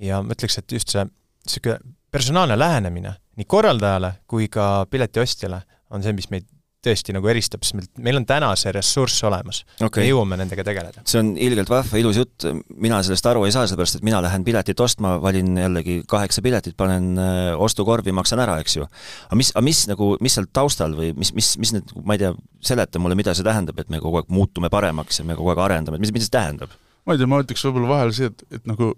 ja 0.01 0.21
ma 0.25 0.33
ütleks, 0.33 0.57
et 0.57 0.73
just 0.73 0.89
see 0.89 1.05
niisugune 1.05 1.77
personaalne 2.11 2.57
lähenemine 2.57 3.13
nii 3.37 3.47
korraldajale 3.47 4.15
kui 4.27 4.49
ka 4.51 4.87
piletiostjale 4.89 5.61
on 5.91 6.03
see, 6.03 6.13
mis 6.17 6.29
meid 6.33 6.47
tõesti 6.85 7.13
nagu 7.13 7.29
eristab, 7.29 7.61
sest 7.65 7.75
meil, 7.77 7.87
meil 8.07 8.19
on 8.19 8.25
täna 8.27 8.49
see 8.59 8.71
ressurss 8.73 9.21
olemas 9.27 9.61
okay.. 9.77 10.01
me 10.01 10.07
jõuame 10.09 10.37
nendega 10.39 10.65
tegeleda. 10.65 11.03
see 11.07 11.19
on 11.21 11.31
ilgelt 11.37 11.69
vahva, 11.69 11.99
ilus 12.01 12.17
jutt, 12.17 12.47
mina 12.81 13.01
sellest 13.05 13.27
aru 13.29 13.45
ei 13.45 13.53
saa, 13.53 13.67
sellepärast 13.69 13.99
et 13.99 14.05
mina 14.07 14.21
lähen 14.23 14.45
piletit 14.47 14.81
ostma, 14.81 15.13
valin 15.21 15.59
jällegi 15.61 15.99
kaheksa 16.09 16.43
piletit, 16.45 16.75
panen 16.79 17.11
äh, 17.21 17.41
ostukorvi, 17.61 18.13
maksan 18.17 18.41
ära, 18.43 18.57
eks 18.63 18.79
ju. 18.79 18.87
aga 19.27 19.39
mis, 19.39 19.53
aga 19.53 19.65
mis 19.67 19.83
nagu, 19.91 20.11
mis 20.25 20.37
seal 20.37 20.49
taustal 20.53 20.95
või 20.97 21.11
mis, 21.17 21.33
mis, 21.37 21.53
mis 21.61 21.75
need, 21.77 21.93
ma 22.01 22.17
ei 22.17 22.23
tea, 22.23 22.33
seleta 22.71 23.01
mulle, 23.01 23.17
mida 23.19 23.35
see 23.37 23.45
tähendab, 23.45 23.77
et 23.81 23.93
me 23.93 24.01
kogu 24.01 24.21
aeg 24.21 24.33
muutume 24.33 24.71
paremaks 24.73 25.21
ja 25.21 25.27
me 25.27 25.37
kogu 25.37 25.53
aeg 25.53 25.61
arendame, 25.67 25.99
et 25.99 26.05
mis, 26.07 26.13
mis 26.15 26.25
see 26.25 26.33
tähendab? 26.33 26.73
ma 27.05 27.13
ei 27.13 27.21
tea, 27.21 27.29
ma 27.29 27.43
ütleks 27.45 27.65
võib-olla 27.67 27.93
vahel 27.93 28.15
see, 28.17 28.31
et, 28.33 28.43
et 28.57 28.65
nagu 28.69 28.93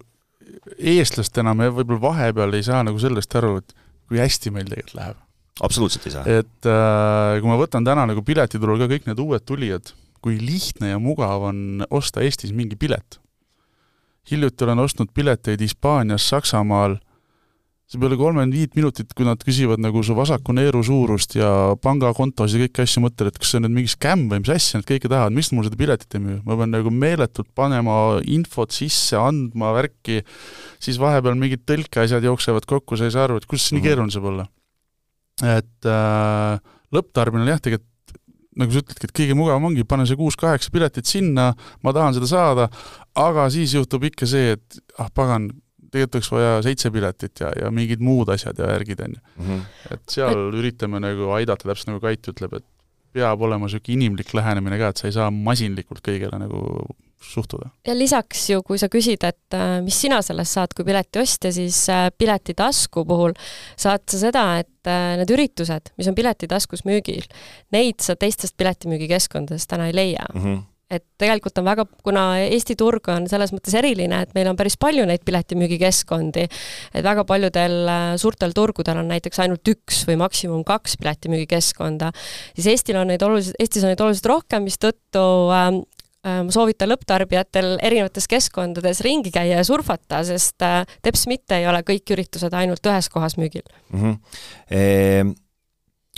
eestlastena 0.78 1.52
me 1.56 1.68
võib-olla 1.72 2.08
vahepeal 2.08 2.56
ei 2.56 2.64
saa 2.64 2.80
nagu 2.86 3.00
sellest 3.00 3.36
aru, 3.40 3.58
et 3.60 3.76
kui 4.08 4.20
hästi 4.20 4.52
meil 4.54 4.68
tegelikult 4.72 5.00
läheb 5.00 5.20
absoluutselt 5.62 6.08
ei 6.08 6.14
saa. 6.14 6.24
et 6.26 6.68
äh, 6.68 7.38
kui 7.40 7.50
ma 7.50 7.58
võtan 7.60 7.86
täna 7.86 8.06
nagu 8.10 8.24
piletiturul 8.26 8.80
ka 8.82 8.90
kõik 8.90 9.08
need 9.10 9.22
uued 9.22 9.46
tulijad, 9.46 9.94
kui 10.24 10.38
lihtne 10.40 10.94
ja 10.94 11.00
mugav 11.02 11.50
on 11.50 11.84
osta 11.90 12.24
Eestis 12.24 12.54
mingi 12.56 12.78
pilet. 12.80 13.20
hiljuti 14.30 14.64
olen 14.64 14.80
ostnud 14.80 15.10
pileteid 15.14 15.60
Hispaanias, 15.60 16.24
Saksamaal, 16.30 16.96
see 17.84 18.00
peale 18.00 18.16
kolmkümmend 18.16 18.56
viit 18.56 18.72
minutit, 18.74 19.12
kui 19.12 19.26
nad 19.28 19.42
küsivad 19.44 19.82
nagu 19.84 20.00
su 20.02 20.16
vasaku 20.16 20.54
neeru 20.56 20.80
suurust 20.82 21.36
ja 21.36 21.50
pangakontos 21.84 22.56
ja 22.56 22.62
kõiki 22.64 22.86
asju, 22.86 23.04
mõtled, 23.04 23.28
et 23.28 23.38
kas 23.38 23.52
see 23.52 23.60
on 23.60 23.66
nüüd 23.68 23.76
mingi 23.76 23.92
skämm 23.92 24.24
või 24.32 24.40
mis 24.40 24.54
asja 24.56 24.80
nad 24.80 24.88
kõike 24.88 25.12
tahavad, 25.12 25.36
miks 25.36 25.52
mul 25.52 25.68
seda 25.68 25.78
piletit 25.78 26.16
ei 26.16 26.24
müü, 26.24 26.40
ma 26.48 26.56
pean 26.56 26.72
nagu 26.72 26.90
meeletult 27.04 27.52
panema 27.54 28.18
infot 28.24 28.72
sisse, 28.74 29.20
andma 29.20 29.74
värki, 29.76 30.24
siis 30.82 30.98
vahepeal 30.98 31.36
mingid 31.38 31.68
tõlkeasjad 31.68 32.24
jooksevad 32.24 32.64
kokku, 32.66 32.96
sa 32.96 33.06
ei 33.06 33.14
saa 33.14 33.28
aru, 33.28 33.38
et 33.38 33.46
kuidas 33.46 33.68
see 33.68 33.76
nii 33.76 33.84
mhm. 33.84 33.90
keeruline 33.90 34.16
saab 34.16 34.32
olla 34.32 34.48
et 35.42 35.88
äh, 35.90 36.60
lõpptarbimine 36.94 37.50
jah, 37.50 37.62
tegelikult 37.62 37.90
nagu 38.54 38.70
sa 38.70 38.84
ütledki, 38.84 39.08
et 39.08 39.14
kõige 39.18 39.36
mugavam 39.38 39.68
ongi, 39.70 39.82
pane 39.88 40.06
see 40.06 40.18
kuus-kaheksa 40.18 40.70
piletit 40.74 41.10
sinna, 41.10 41.48
ma 41.82 41.92
tahan 41.96 42.14
seda 42.14 42.28
saada, 42.30 42.68
aga 43.18 43.48
siis 43.50 43.74
juhtub 43.74 44.06
ikka 44.06 44.28
see, 44.30 44.54
et 44.54 44.78
ah 45.02 45.08
pagan, 45.10 45.48
tegelikult 45.94 46.20
oleks 46.20 46.30
vaja 46.30 46.52
seitse 46.66 46.90
piletit 46.94 47.42
ja, 47.42 47.50
ja 47.58 47.72
mingid 47.74 48.02
muud 48.02 48.30
asjad 48.34 48.58
ja 48.58 48.68
värgid, 48.70 49.02
on 49.06 49.16
ju. 49.16 49.24
Mhm. 49.42 49.64
et 49.96 50.16
seal 50.16 50.38
et... 50.38 50.60
üritame 50.60 51.02
nagu 51.02 51.34
aidata, 51.34 51.66
täpselt 51.66 51.90
nagu 51.90 52.02
Kait 52.04 52.30
ütleb, 52.30 52.54
et 52.60 52.68
peab 53.14 53.42
olema 53.46 53.68
niisugune 53.68 53.98
inimlik 53.98 54.34
lähenemine 54.34 54.78
ka, 54.80 54.90
et 54.90 55.02
sa 55.02 55.10
ei 55.10 55.14
saa 55.14 55.30
masinlikult 55.34 56.02
kõigele 56.06 56.38
nagu 56.42 56.62
suhtuda. 57.24 57.70
ja 57.86 57.96
lisaks 57.96 58.48
ju, 58.50 58.62
kui 58.66 58.78
sa 58.80 58.88
küsid, 58.92 59.24
et 59.26 59.56
äh, 59.56 59.78
mis 59.84 59.98
sina 60.04 60.20
sellest 60.24 60.58
saad 60.58 60.76
kui 60.76 60.86
piletiostja, 60.88 61.52
siis 61.54 61.80
äh, 61.92 62.08
Piletitasku 62.18 63.06
puhul 63.08 63.34
saad 63.76 64.04
sa 64.10 64.20
seda, 64.26 64.44
et 64.64 64.90
äh, 64.90 65.14
need 65.20 65.32
üritused, 65.34 65.94
mis 65.98 66.10
on 66.10 66.18
Piletitaskus 66.18 66.84
müügil, 66.88 67.26
neid 67.74 68.04
sa 68.04 68.18
teistest 68.18 68.56
piletimüügikeskkondadest 68.60 69.70
täna 69.70 69.90
ei 69.90 69.96
leia 69.96 70.28
mm. 70.32 70.44
-hmm 70.44 70.62
et 70.94 71.04
tegelikult 71.18 71.58
on 71.58 71.66
väga, 71.66 71.86
kuna 72.04 72.22
Eesti 72.44 72.76
turg 72.78 73.08
on 73.12 73.26
selles 73.30 73.54
mõttes 73.54 73.74
eriline, 73.78 74.20
et 74.24 74.34
meil 74.36 74.50
on 74.50 74.58
päris 74.58 74.76
palju 74.80 75.06
neid 75.08 75.24
piletimüügikeskkondi, 75.26 76.44
et 76.92 77.06
väga 77.06 77.24
paljudel 77.28 77.88
suurtel 78.20 78.54
turgudel 78.56 79.00
on 79.00 79.08
näiteks 79.10 79.40
ainult 79.44 79.72
üks 79.72 80.02
või 80.08 80.18
maksimum 80.20 80.64
kaks 80.66 80.98
piletimüügikeskkonda, 81.00 82.12
siis 82.52 82.68
Eestil 82.74 83.00
on 83.00 83.10
neid 83.10 83.24
oluliselt, 83.24 83.58
Eestis 83.58 83.84
on 83.84 83.94
neid 83.94 84.04
oluliselt 84.04 84.30
rohkem, 84.30 84.68
mistõttu 84.68 85.24
äh, 85.56 85.70
ma 86.24 86.54
soovitan 86.54 86.88
lõpptarbijatel 86.88 87.76
erinevates 87.84 88.28
keskkondades 88.30 89.02
ringi 89.04 89.32
käia 89.34 89.60
ja 89.60 89.64
surfata, 89.66 90.22
sest 90.26 90.64
äh, 90.64 90.82
teps 91.04 91.26
mitte 91.30 91.60
ei 91.60 91.68
ole 91.68 91.82
kõik 91.86 92.14
üritused 92.16 92.54
ainult 92.56 92.84
ühes 92.88 93.10
kohas 93.12 93.38
müügil 93.40 93.64
mm. 93.92 94.00
-hmm. 94.00 95.34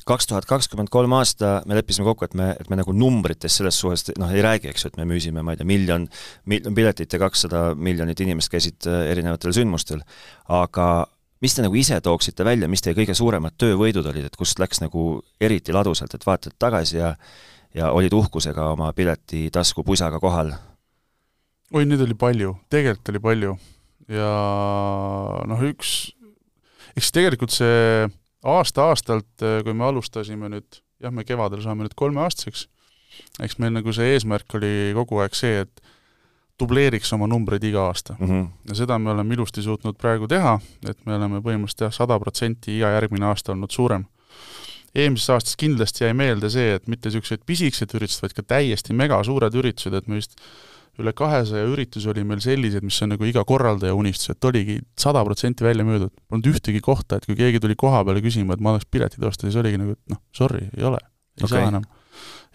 Kaks 0.06 0.28
tuhat 0.30 0.44
kakskümmend 0.46 0.86
kolm 0.86 1.10
aasta 1.18 1.62
me 1.66 1.74
leppisime 1.74 2.04
kokku, 2.06 2.28
et 2.28 2.34
me, 2.38 2.52
et 2.60 2.68
me 2.70 2.76
nagu 2.78 2.92
numbrites 2.94 3.56
selles 3.58 3.74
suhtes 3.74 4.14
noh, 4.22 4.30
ei 4.30 4.42
räägi, 4.42 4.70
eks 4.70 4.84
ju, 4.84 4.90
et 4.92 5.00
me 5.00 5.06
müüsime, 5.10 5.42
ma 5.42 5.50
ei 5.50 5.58
tea, 5.58 5.66
miljon, 5.66 6.06
miljon 6.46 6.74
piletit 6.74 7.12
ja 7.12 7.18
kakssada 7.18 7.74
miljonit 7.74 8.20
inimest 8.22 8.52
käisid 8.52 8.86
erinevatel 8.86 9.50
sündmustel, 9.56 10.04
aga 10.46 10.86
mis 11.42 11.56
te 11.56 11.64
nagu 11.64 11.74
ise 11.74 11.98
tooksite 12.00 12.46
välja, 12.46 12.68
mis 12.70 12.84
teie 12.84 12.94
kõige 12.94 13.16
suuremad 13.18 13.56
töövõidud 13.58 14.06
olid, 14.12 14.28
et 14.28 14.38
kust 14.38 14.62
läks 14.62 14.80
nagu 14.84 15.08
eriti 15.42 15.74
ladusalt, 15.74 16.14
et 16.14 16.26
vaatad 16.26 16.54
tagasi 16.58 17.00
ja 17.00 17.16
ja 17.76 17.92
olid 17.92 18.12
uhkusega 18.16 18.70
oma 18.72 18.92
pileti 18.96 19.46
tasku 19.52 19.84
pusaga 19.84 20.20
kohal? 20.22 20.52
oi, 21.74 21.84
neid 21.84 22.02
oli 22.04 22.14
palju, 22.18 22.54
tegelikult 22.72 23.12
oli 23.12 23.22
palju. 23.28 23.56
ja 24.12 24.30
noh, 25.50 25.66
üks, 25.70 25.96
eks 26.96 27.12
tegelikult 27.14 27.54
see 27.54 28.06
aasta-aastalt, 28.46 29.42
kui 29.66 29.74
me 29.74 29.88
alustasime 29.88 30.50
nüüd, 30.52 30.80
jah, 31.02 31.12
me 31.12 31.26
kevadel 31.26 31.64
saame 31.64 31.86
nüüd 31.86 31.96
kolmeaastaseks, 31.98 32.68
eks 33.42 33.58
meil 33.62 33.74
nagu 33.74 33.92
see 33.96 34.14
eesmärk 34.14 34.58
oli 34.58 34.92
kogu 34.96 35.20
aeg 35.24 35.36
see, 35.36 35.64
et 35.66 35.94
dubleeriks 36.60 37.12
oma 37.12 37.28
numbreid 37.28 37.64
iga 37.68 37.86
aasta 37.90 38.16
mm. 38.18 38.28
-hmm. 38.28 38.44
ja 38.68 38.74
seda 38.74 38.98
me 38.98 39.10
oleme 39.10 39.34
ilusti 39.34 39.62
suutnud 39.62 39.96
praegu 40.00 40.28
teha, 40.28 40.58
et 40.88 40.98
me 41.06 41.16
oleme 41.16 41.42
põhimõtteliselt 41.44 41.88
jah, 41.88 41.92
sada 41.92 42.18
protsenti 42.20 42.78
iga 42.78 42.94
järgmine 42.96 43.26
aasta 43.26 43.52
olnud 43.52 43.70
suurem. 43.70 44.06
Eelmisest 44.96 45.34
aastast 45.34 45.58
kindlasti 45.60 46.06
jäi 46.06 46.14
meelde 46.16 46.50
see, 46.52 46.76
et 46.78 46.88
mitte 46.90 47.10
niisugused 47.10 47.44
pisikesed 47.48 47.92
üritused, 47.98 48.24
vaid 48.24 48.36
ka 48.36 48.44
täiesti 48.54 48.96
megasuured 48.96 49.54
üritused, 49.60 49.96
et 49.96 50.08
me 50.08 50.20
vist 50.20 50.38
üle 51.00 51.12
kahesaja 51.16 51.66
ürituse 51.68 52.08
oli 52.08 52.22
meil 52.24 52.40
selliseid, 52.40 52.84
mis 52.86 52.98
on 53.04 53.12
nagu 53.12 53.26
iga 53.28 53.42
korraldaja 53.48 53.94
unistus, 53.96 54.32
et 54.32 54.48
oligi 54.48 54.78
sada 54.98 55.20
protsenti 55.26 55.66
välja 55.66 55.84
müüdud. 55.84 56.12
Polnud 56.30 56.48
ühtegi 56.48 56.80
kohta, 56.84 57.18
et 57.18 57.28
kui 57.28 57.36
keegi 57.36 57.60
tuli 57.60 57.76
koha 57.78 58.00
peale 58.06 58.22
küsima, 58.24 58.56
et 58.56 58.64
ma 58.64 58.72
tahaks 58.74 58.88
piletid 58.96 59.26
osta, 59.28 59.44
siis 59.44 59.58
oligi 59.60 59.80
nagu, 59.82 59.96
et 59.96 60.14
noh, 60.14 60.22
sorry, 60.36 60.64
ei 60.72 60.86
ole, 60.88 61.00
ei 61.36 61.44
okay. 61.44 61.52
saa 61.52 61.66
enam. 61.68 61.84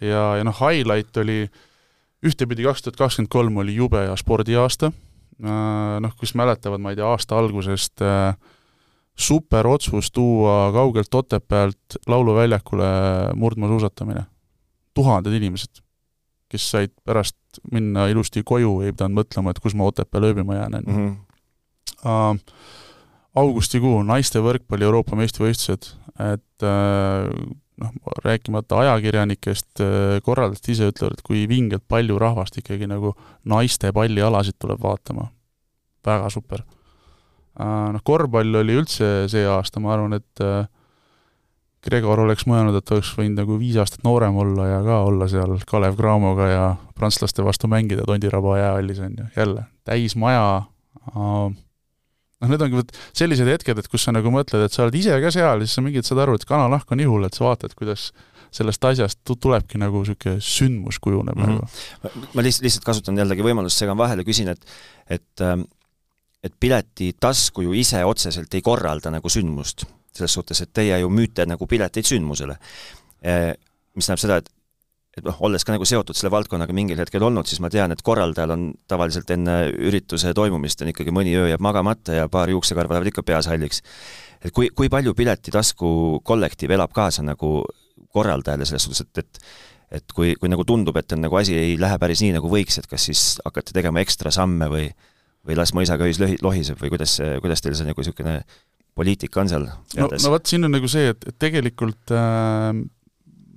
ja, 0.02 0.24
ja 0.40 0.48
noh, 0.48 0.58
highlight 0.58 1.22
oli 1.22 1.44
ühtepidi 2.26 2.66
kaks 2.66 2.86
tuhat 2.86 2.98
kakskümmend 2.98 3.32
kolm 3.34 3.62
oli 3.62 3.78
jube 3.78 4.02
hea 4.08 4.18
spordiaasta, 4.18 4.90
äh, 4.90 5.94
noh, 6.02 6.18
kes 6.18 6.34
mäletavad, 6.40 6.82
ma 6.82 6.96
ei 6.96 6.98
tea, 6.98 7.14
aasta 7.14 7.38
algusest 7.38 8.02
äh, 8.06 8.34
super 9.18 9.68
otsus 9.68 10.12
tuua 10.12 10.72
kaugelt 10.74 11.13
Otepäält 11.13 11.98
lauluväljakule 12.08 12.86
murdmaasuusatamine. 13.36 14.25
tuhanded 14.94 15.34
inimesed, 15.34 15.80
kes 16.50 16.72
said 16.72 16.91
pärast 17.06 17.38
minna 17.72 18.08
ilusti 18.12 18.44
koju, 18.44 18.82
ei 18.82 18.91
pidanud 18.91 19.22
mõtlema, 19.22 19.51
et 19.51 19.60
kus 19.60 19.75
ma 19.75 19.88
Otepääl 19.88 20.32
ööbima 20.32 20.56
jään, 20.56 20.75
on 20.75 20.84
ju. 20.88 20.94
Mhm. 20.94 21.13
Äh, 22.06 22.39
augustikuu 23.36 24.01
naiste 24.03 24.39
võrkpalli 24.44 24.84
Euroopa 24.84 25.15
meistrivõistlused, 25.15 25.94
et 26.20 26.68
noh, 27.82 28.15
rääkimata 28.25 28.80
ajakirjanikest, 28.84 29.82
äh, 29.82 30.20
korraldajad 30.24 30.70
ise 30.74 30.89
ütlevad, 30.91 31.18
et 31.18 31.25
kui 31.25 31.46
vingelt 31.50 31.84
palju 31.89 32.20
rahvast 32.22 32.58
ikkagi 32.62 32.89
nagu 32.89 33.15
naiste 33.46 33.91
pallialasid 33.96 34.60
tuleb 34.60 34.82
vaatama. 34.82 35.32
väga 36.06 36.30
super. 36.34 36.63
Äh, 37.60 37.88
noh, 37.96 38.03
korvpall 38.08 38.62
oli 38.62 38.77
üldse 38.79 39.10
see 39.31 39.43
aasta, 39.48 39.81
ma 39.84 39.96
arvan, 39.96 40.15
et 40.20 40.43
äh, 40.46 40.70
Gregor 41.81 42.22
oleks 42.24 42.46
mõelnud, 42.46 42.77
et 42.77 42.93
oleks 42.93 43.10
võinud 43.17 43.41
nagu 43.41 43.58
viis 43.58 43.79
aastat 43.81 44.05
noorem 44.05 44.38
olla 44.38 44.67
ja 44.70 44.79
ka 44.86 45.00
olla 45.08 45.27
seal 45.31 45.58
Kalev 45.67 45.98
Cramoga 45.98 46.48
ja 46.48 46.65
prantslaste 46.96 47.43
vastu 47.43 47.67
mängida 47.72 48.05
Tondiraba 48.05 48.60
jäähallis, 48.60 49.01
on 49.01 49.17
ju, 49.17 49.25
jälle 49.36 49.65
täismaja 49.89 50.43
noh, 52.41 52.50
need 52.50 52.65
ongi 52.65 52.79
vot 52.79 52.93
sellised 53.17 53.50
hetked, 53.50 53.81
et 53.81 53.89
kus 53.91 54.05
sa 54.05 54.13
nagu 54.13 54.34
mõtled, 54.34 54.65
et 54.65 54.74
sa 54.74 54.86
oled 54.86 54.98
ise 54.98 55.17
ka 55.24 55.34
seal 55.34 55.65
siis 55.65 55.74
sa 55.77 55.84
mingid 55.86 56.08
saad 56.08 56.22
aru, 56.24 56.38
et 56.38 56.46
kanalahk 56.50 56.93
on 56.93 57.03
ihul, 57.03 57.25
et 57.25 57.38
sa 57.38 57.48
vaatad, 57.48 57.74
kuidas 57.77 58.12
sellest 58.51 58.84
asjast 58.84 59.22
tulebki 59.31 59.79
nagu 59.79 60.01
niisugune 60.03 60.41
sündmus 60.43 61.00
kujuneb 61.00 61.38
mm 61.38 61.43
-hmm. 61.43 61.60
nagu. 62.03 62.25
ma 62.36 62.43
lihtsalt, 62.43 62.65
lihtsalt 62.67 62.86
kasutan 62.86 63.17
jällegi 63.17 63.46
võimalust, 63.46 63.79
segan 63.79 63.98
vahele, 63.98 64.25
küsin, 64.27 64.51
et 64.51 64.65
et 65.10 65.41
ähm, 65.41 65.63
et 66.44 66.54
piletitasku 66.60 67.66
ju 67.68 67.76
ise 67.78 68.02
otseselt 68.06 68.54
ei 68.58 68.64
korralda 68.66 69.12
nagu 69.14 69.30
sündmust, 69.30 69.86
selles 70.16 70.34
suhtes, 70.38 70.64
et 70.64 70.74
teie 70.74 70.98
ju 71.04 71.12
müüte 71.14 71.46
nagu 71.48 71.68
pileteid 71.70 72.08
sündmusele. 72.08 72.58
Mis 73.22 74.08
tähendab 74.08 74.24
seda, 74.24 74.40
et 74.42 74.50
et 75.18 75.26
noh, 75.28 75.36
olles 75.44 75.64
ka 75.68 75.74
nagu 75.76 75.84
seotud 75.88 76.16
selle 76.16 76.32
valdkonnaga 76.32 76.72
mingil 76.76 77.00
hetkel 77.02 77.24
olnud, 77.28 77.48
siis 77.50 77.60
ma 77.64 77.70
tean, 77.72 77.92
et 77.92 78.04
korraldajal 78.06 78.54
on 78.56 78.70
tavaliselt 78.88 79.32
enne 79.36 79.58
ürituse 79.90 80.32
toimumist 80.36 80.84
on 80.84 80.92
ikkagi 80.94 81.12
mõni 81.16 81.34
öö 81.36 81.50
jääb 81.52 81.64
magamata 81.64 82.16
ja 82.16 82.30
paar 82.32 82.52
juuksekarva 82.54 82.96
lähevad 82.96 83.12
ikka 83.12 83.26
peas 83.28 83.50
halliks. 83.52 83.82
et 84.40 84.56
kui, 84.56 84.70
kui 84.76 84.90
palju 84.90 85.14
Piletitasku 85.14 86.22
kollektiiv 86.24 86.72
elab 86.78 86.96
kaasa 86.96 87.26
nagu 87.28 87.66
korraldajale 88.10 88.66
selles 88.66 88.88
suhtes, 88.88 89.04
et, 89.04 89.18
et 89.18 89.44
et 89.92 90.14
kui, 90.16 90.36
kui 90.40 90.48
nagu 90.48 90.64
tundub, 90.64 90.96
et 90.96 91.12
on 91.12 91.20
nagu 91.20 91.36
asi 91.36 91.56
ei 91.60 91.74
lähe 91.80 91.98
päris 92.00 92.22
nii, 92.24 92.32
nagu 92.38 92.48
võiks, 92.48 92.78
et 92.80 92.88
kas 92.88 93.10
siis 93.10 93.24
hakkate 93.44 93.74
tegema 93.76 94.00
ekstra 94.00 94.32
samme 94.32 94.70
või 94.72 94.86
või 95.48 95.58
las 95.58 95.74
mõisaga 95.74 96.08
öis 96.10 96.20
löhi-, 96.22 96.40
lohiseb 96.42 96.82
või 96.82 96.94
kuidas 96.96 97.18
kuidas 97.42 97.64
teil 97.64 97.78
see 97.78 97.88
nagu 97.88 98.04
niisugune 98.04 98.42
poliitika 98.96 99.42
on 99.42 99.52
seal? 99.52 99.68
no, 99.98 100.10
no 100.10 100.34
vot, 100.34 100.46
siin 100.46 100.68
on 100.68 100.76
nagu 100.76 100.90
see, 100.92 101.12
et, 101.14 101.24
et 101.28 101.38
tegelikult 101.42 102.14
äh, 102.16 102.74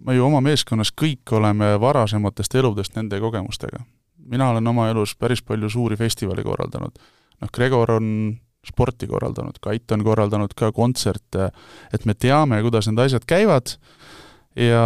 me 0.05 0.17
ju 0.17 0.27
oma 0.27 0.41
meeskonnas 0.45 0.93
kõik 0.97 1.35
oleme 1.37 1.75
varasematest 1.81 2.55
eludest 2.61 2.97
nende 2.99 3.21
kogemustega. 3.21 3.83
mina 4.31 4.51
olen 4.51 4.67
oma 4.67 4.89
elus 4.93 5.17
päris 5.17 5.43
palju 5.43 5.71
suuri 5.71 5.97
festivale 5.97 6.43
korraldanud. 6.43 6.99
noh, 7.41 7.53
Gregor 7.53 7.99
on 7.99 8.09
sporti 8.65 9.07
korraldanud, 9.07 9.59
Kait 9.61 9.93
on 9.93 10.05
korraldanud 10.05 10.55
ka 10.57 10.73
kontserte, 10.73 11.51
et 11.93 12.05
me 12.05 12.15
teame, 12.15 12.63
kuidas 12.63 12.89
need 12.89 13.03
asjad 13.05 13.27
käivad 13.29 13.77
ja 14.57 14.85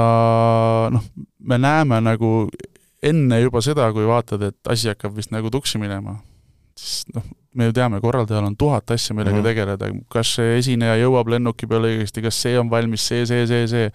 noh, 0.91 1.05
me 1.39 1.59
näeme 1.59 2.01
nagu 2.03 2.49
enne 3.03 3.41
juba 3.41 3.63
seda, 3.63 3.93
kui 3.95 4.07
vaatad, 4.09 4.43
et 4.43 4.71
asi 4.73 4.91
hakkab 4.91 5.15
vist 5.15 5.31
nagu 5.31 5.51
tuksi 5.55 5.79
minema, 5.79 6.17
siis 6.79 7.05
noh, 7.15 7.27
me 7.59 7.69
ju 7.69 7.75
teame, 7.77 8.01
korraldajal 8.01 8.47
on 8.47 8.57
tuhat 8.57 8.91
asja, 8.95 9.17
millega 9.17 9.37
mm 9.37 9.43
-hmm. 9.43 9.51
tegeleda, 9.51 9.93
kas 10.09 10.35
see 10.39 10.59
esineja 10.59 10.97
jõuab 11.03 11.31
lennuki 11.35 11.67
peale 11.67 11.95
õigesti, 11.95 12.23
kas 12.23 12.43
see 12.43 12.59
on 12.59 12.71
valmis, 12.71 13.07
see, 13.07 13.27
see, 13.27 13.47
see, 13.47 13.67
see 13.67 13.91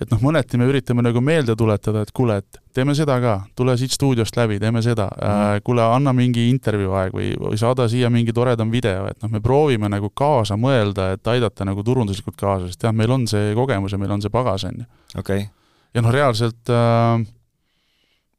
et 0.00 0.10
noh, 0.12 0.20
mõneti 0.20 0.58
me 0.60 0.68
üritame 0.68 1.02
nagu 1.04 1.20
meelde 1.24 1.56
tuletada, 1.56 2.02
et 2.04 2.12
kuule, 2.16 2.36
et 2.42 2.58
teeme 2.76 2.94
seda 2.94 3.16
ka, 3.22 3.34
tule 3.56 3.76
siit 3.80 3.94
stuudiost 3.96 4.36
läbi, 4.36 4.58
teeme 4.60 4.82
seda 4.84 5.08
mm, 5.08 5.28
-hmm. 5.28 5.64
kuule, 5.64 5.82
anna 5.82 6.12
mingi 6.12 6.48
intervjuu 6.50 6.92
aeg 7.00 7.16
või, 7.16 7.32
või 7.40 7.58
saada 7.58 7.88
siia 7.88 8.10
mingi 8.10 8.32
toredam 8.32 8.70
video, 8.70 9.06
et 9.10 9.22
noh, 9.22 9.30
me 9.32 9.40
proovime 9.40 9.88
nagu 9.88 10.10
kaasa 10.10 10.56
mõelda, 10.56 11.12
et 11.16 11.26
aidata 11.26 11.64
nagu 11.64 11.82
turunduslikult 11.82 12.36
kaasa, 12.36 12.66
sest 12.66 12.82
jah, 12.82 12.92
meil 12.92 13.10
on 13.10 13.26
see 13.26 13.54
kogemus 13.54 13.92
ja 13.92 13.98
meil 13.98 14.10
on 14.10 14.22
see 14.22 14.30
pagas, 14.30 14.64
on 14.64 14.84
ju. 14.84 14.84
okei 15.18 15.38
okay.. 15.38 15.48
ja 15.94 16.02
noh, 16.02 16.12
reaalselt 16.12 16.70
äh, 16.70 17.24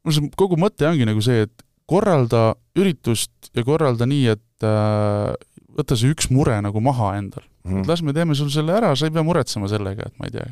see 0.08 0.30
kogu 0.36 0.56
mõte 0.56 0.86
ongi 0.88 1.04
nagu 1.04 1.20
see, 1.20 1.42
et 1.48 1.67
korralda 1.88 2.52
üritust 2.78 3.50
ja 3.56 3.64
korralda 3.66 4.08
nii, 4.08 4.34
et 4.36 4.66
äh, 4.66 5.34
võta 5.78 5.98
see 5.98 6.12
üks 6.14 6.30
mure 6.34 6.58
nagu 6.64 6.82
maha 6.84 7.14
endal 7.18 7.44
mm. 7.44 7.70
-hmm. 7.70 7.88
las 7.88 8.02
me 8.02 8.14
teeme 8.16 8.36
sul 8.38 8.50
selle 8.54 8.74
ära, 8.76 8.94
sa 8.96 9.08
ei 9.08 9.14
pea 9.14 9.26
muretsema 9.26 9.70
sellega, 9.70 10.08
et 10.08 10.18
ma 10.18 10.28
ei 10.28 10.34
tea, 10.36 10.48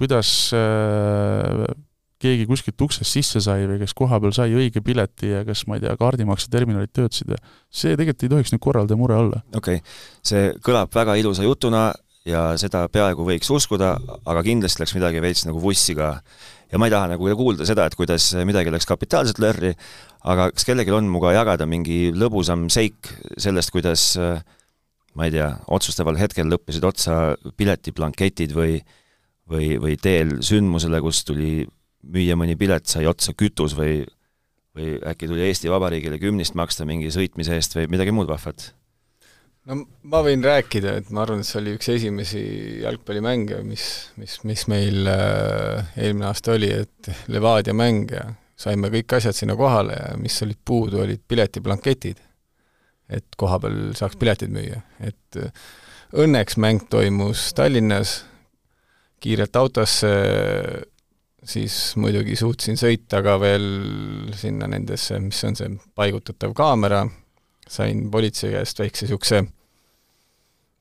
kuidas 0.00 0.50
äh, 0.56 1.64
keegi 2.20 2.44
kuskilt 2.48 2.82
uksest 2.84 3.08
sisse 3.08 3.40
sai 3.40 3.64
või 3.68 3.80
kes 3.80 3.94
kohapeal 3.96 4.34
sai 4.36 4.52
õige 4.52 4.82
pileti 4.84 5.32
ja 5.32 5.40
kas, 5.48 5.64
ma 5.66 5.78
ei 5.78 5.86
tea, 5.86 5.96
kaardimakseterminalid 6.00 6.92
töötasid 6.92 7.32
ja 7.32 7.40
see 7.72 7.96
tegelikult 7.96 8.26
ei 8.26 8.32
tohiks 8.34 8.54
nüüd 8.54 8.64
korraldaja 8.66 9.00
mure 9.00 9.16
olla. 9.16 9.42
okei 9.56 9.80
okay., 9.80 9.98
see 10.22 10.52
kõlab 10.64 10.92
väga 10.94 11.16
ilusa 11.20 11.46
jutuna 11.46 11.90
ja 12.28 12.50
seda 12.60 12.84
peaaegu 12.92 13.24
võiks 13.26 13.50
uskuda, 13.52 13.94
aga 14.28 14.42
kindlasti 14.44 14.82
läks 14.82 14.96
midagi 14.96 15.22
veits 15.24 15.46
nagu 15.48 15.62
vussi 15.62 15.96
ka. 15.98 16.18
Ja 16.70 16.78
ma 16.78 16.88
ei 16.88 16.94
taha 16.94 17.10
nagu 17.14 17.34
kuulda 17.38 17.66
seda, 17.68 17.88
et 17.88 17.96
kuidas 17.98 18.30
midagi 18.46 18.72
läks 18.72 18.88
kapitaalselt 18.88 19.42
lörri, 19.42 19.74
aga 20.22 20.50
kas 20.54 20.66
kellelgi 20.68 20.94
on 20.94 21.08
minuga 21.08 21.34
jagada 21.34 21.66
mingi 21.66 22.10
lõbusam 22.14 22.68
seik 22.72 23.10
sellest, 23.40 23.72
kuidas 23.74 24.06
ma 25.18 25.26
ei 25.26 25.34
tea, 25.34 25.50
otsustaval 25.74 26.18
hetkel 26.20 26.48
lõppesid 26.50 26.86
otsa 26.86 27.20
piletiblanketid 27.58 28.54
või 28.54 28.78
või, 29.50 29.74
või 29.82 29.98
teel 30.00 30.38
sündmusele, 30.46 31.00
kus 31.02 31.24
tuli 31.26 31.64
müüa 32.10 32.36
mõni 32.38 32.56
pilet, 32.58 32.86
sai 32.88 33.08
otsa 33.10 33.34
kütus 33.36 33.74
või 33.78 34.00
või 34.76 35.00
äkki 35.02 35.26
tuli 35.26 35.42
Eesti 35.48 35.70
Vabariigile 35.70 36.20
kümnist 36.22 36.54
maksta 36.54 36.86
mingi 36.86 37.10
sõitmise 37.10 37.56
eest 37.58 37.74
või 37.74 37.88
midagi 37.90 38.14
muud 38.14 38.30
vahvat? 38.30 38.70
No 39.70 39.84
ma 40.10 40.20
võin 40.26 40.42
rääkida, 40.44 40.96
et 40.98 41.10
ma 41.14 41.22
arvan, 41.24 41.42
et 41.42 41.48
see 41.48 41.60
oli 41.60 41.74
üks 41.78 41.90
esimesi 41.94 42.42
jalgpallimänge, 42.82 43.60
mis, 43.66 43.84
mis, 44.18 44.40
mis 44.48 44.66
meil 44.70 45.06
äh, 45.10 45.92
eelmine 46.00 46.26
aasta 46.30 46.56
oli, 46.56 46.72
et 46.82 47.10
Levadia 47.30 47.74
mäng 47.76 48.10
ja 48.10 48.26
saime 48.60 48.90
kõik 48.92 49.14
asjad 49.16 49.36
sinna 49.36 49.56
kohale 49.56 49.94
ja 49.96 50.16
mis 50.20 50.36
olid 50.44 50.58
puudu, 50.64 51.04
olid 51.04 51.22
piletiblanketid. 51.28 52.26
et 53.10 53.26
koha 53.36 53.58
peal 53.58 53.78
saaks 53.98 54.18
piletid 54.18 54.52
müüa, 54.54 54.82
et 55.02 55.38
äh, 55.38 55.70
õnneks 56.18 56.58
mäng 56.58 56.88
toimus 56.90 57.52
Tallinnas 57.54 58.24
kiirelt 59.20 59.56
autosse 59.56 60.10
siis 61.44 61.76
muidugi 62.00 62.36
suutsin 62.36 62.78
sõita 62.80 63.22
ka 63.24 63.38
veel 63.40 63.64
sinna 64.36 64.68
nendesse, 64.70 65.18
mis 65.22 65.40
on 65.46 65.56
see 65.56 65.70
paigutatav 65.96 66.52
kaamera, 66.56 67.04
sain 67.70 68.08
politsei 68.10 68.52
käest 68.56 68.82
väikse 68.82 69.06
niisuguse 69.06 69.44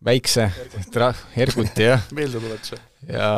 väikse 0.06 0.46
tra-, 0.94 1.14
erguti 1.36 1.84
jah. 1.84 2.06
meeldetuletuse. 2.16 2.78
ja 3.10 3.30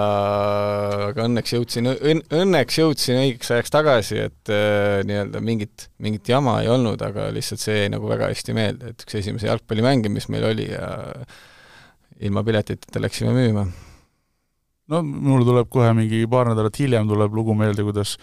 aga 1.08 1.26
õnneks 1.26 1.56
jõudsin, 1.56 1.90
õn-, 1.90 2.24
õnneks 2.38 2.78
jõudsin 2.78 3.22
õigeks 3.24 3.50
ajaks 3.56 3.74
tagasi, 3.74 4.20
et 4.28 4.52
äh, 4.54 5.00
nii-öelda 5.08 5.42
mingit, 5.46 5.88
mingit 6.02 6.30
jama 6.30 6.60
ei 6.62 6.70
olnud, 6.72 7.02
aga 7.06 7.30
lihtsalt 7.34 7.64
see 7.64 7.80
jäi 7.84 7.94
nagu 7.94 8.10
väga 8.10 8.30
hästi 8.30 8.58
meelde, 8.58 8.94
et 8.94 9.06
üks 9.06 9.18
esimese 9.22 9.50
jalgpallimänge, 9.50 10.12
mis 10.14 10.30
meil 10.34 10.46
oli 10.52 10.70
ja 10.70 10.92
ilma 12.22 12.46
piletiteta 12.46 13.02
läksime 13.02 13.34
müüma. 13.34 13.66
no 14.94 15.02
mul 15.02 15.46
tuleb 15.48 15.70
kohe 15.74 15.94
mingi 15.98 16.24
paar 16.30 16.52
nädalat 16.54 16.78
hiljem 16.78 17.10
tuleb 17.10 17.34
lugu 17.34 17.58
meelde, 17.58 17.86
kuidas 17.88 18.18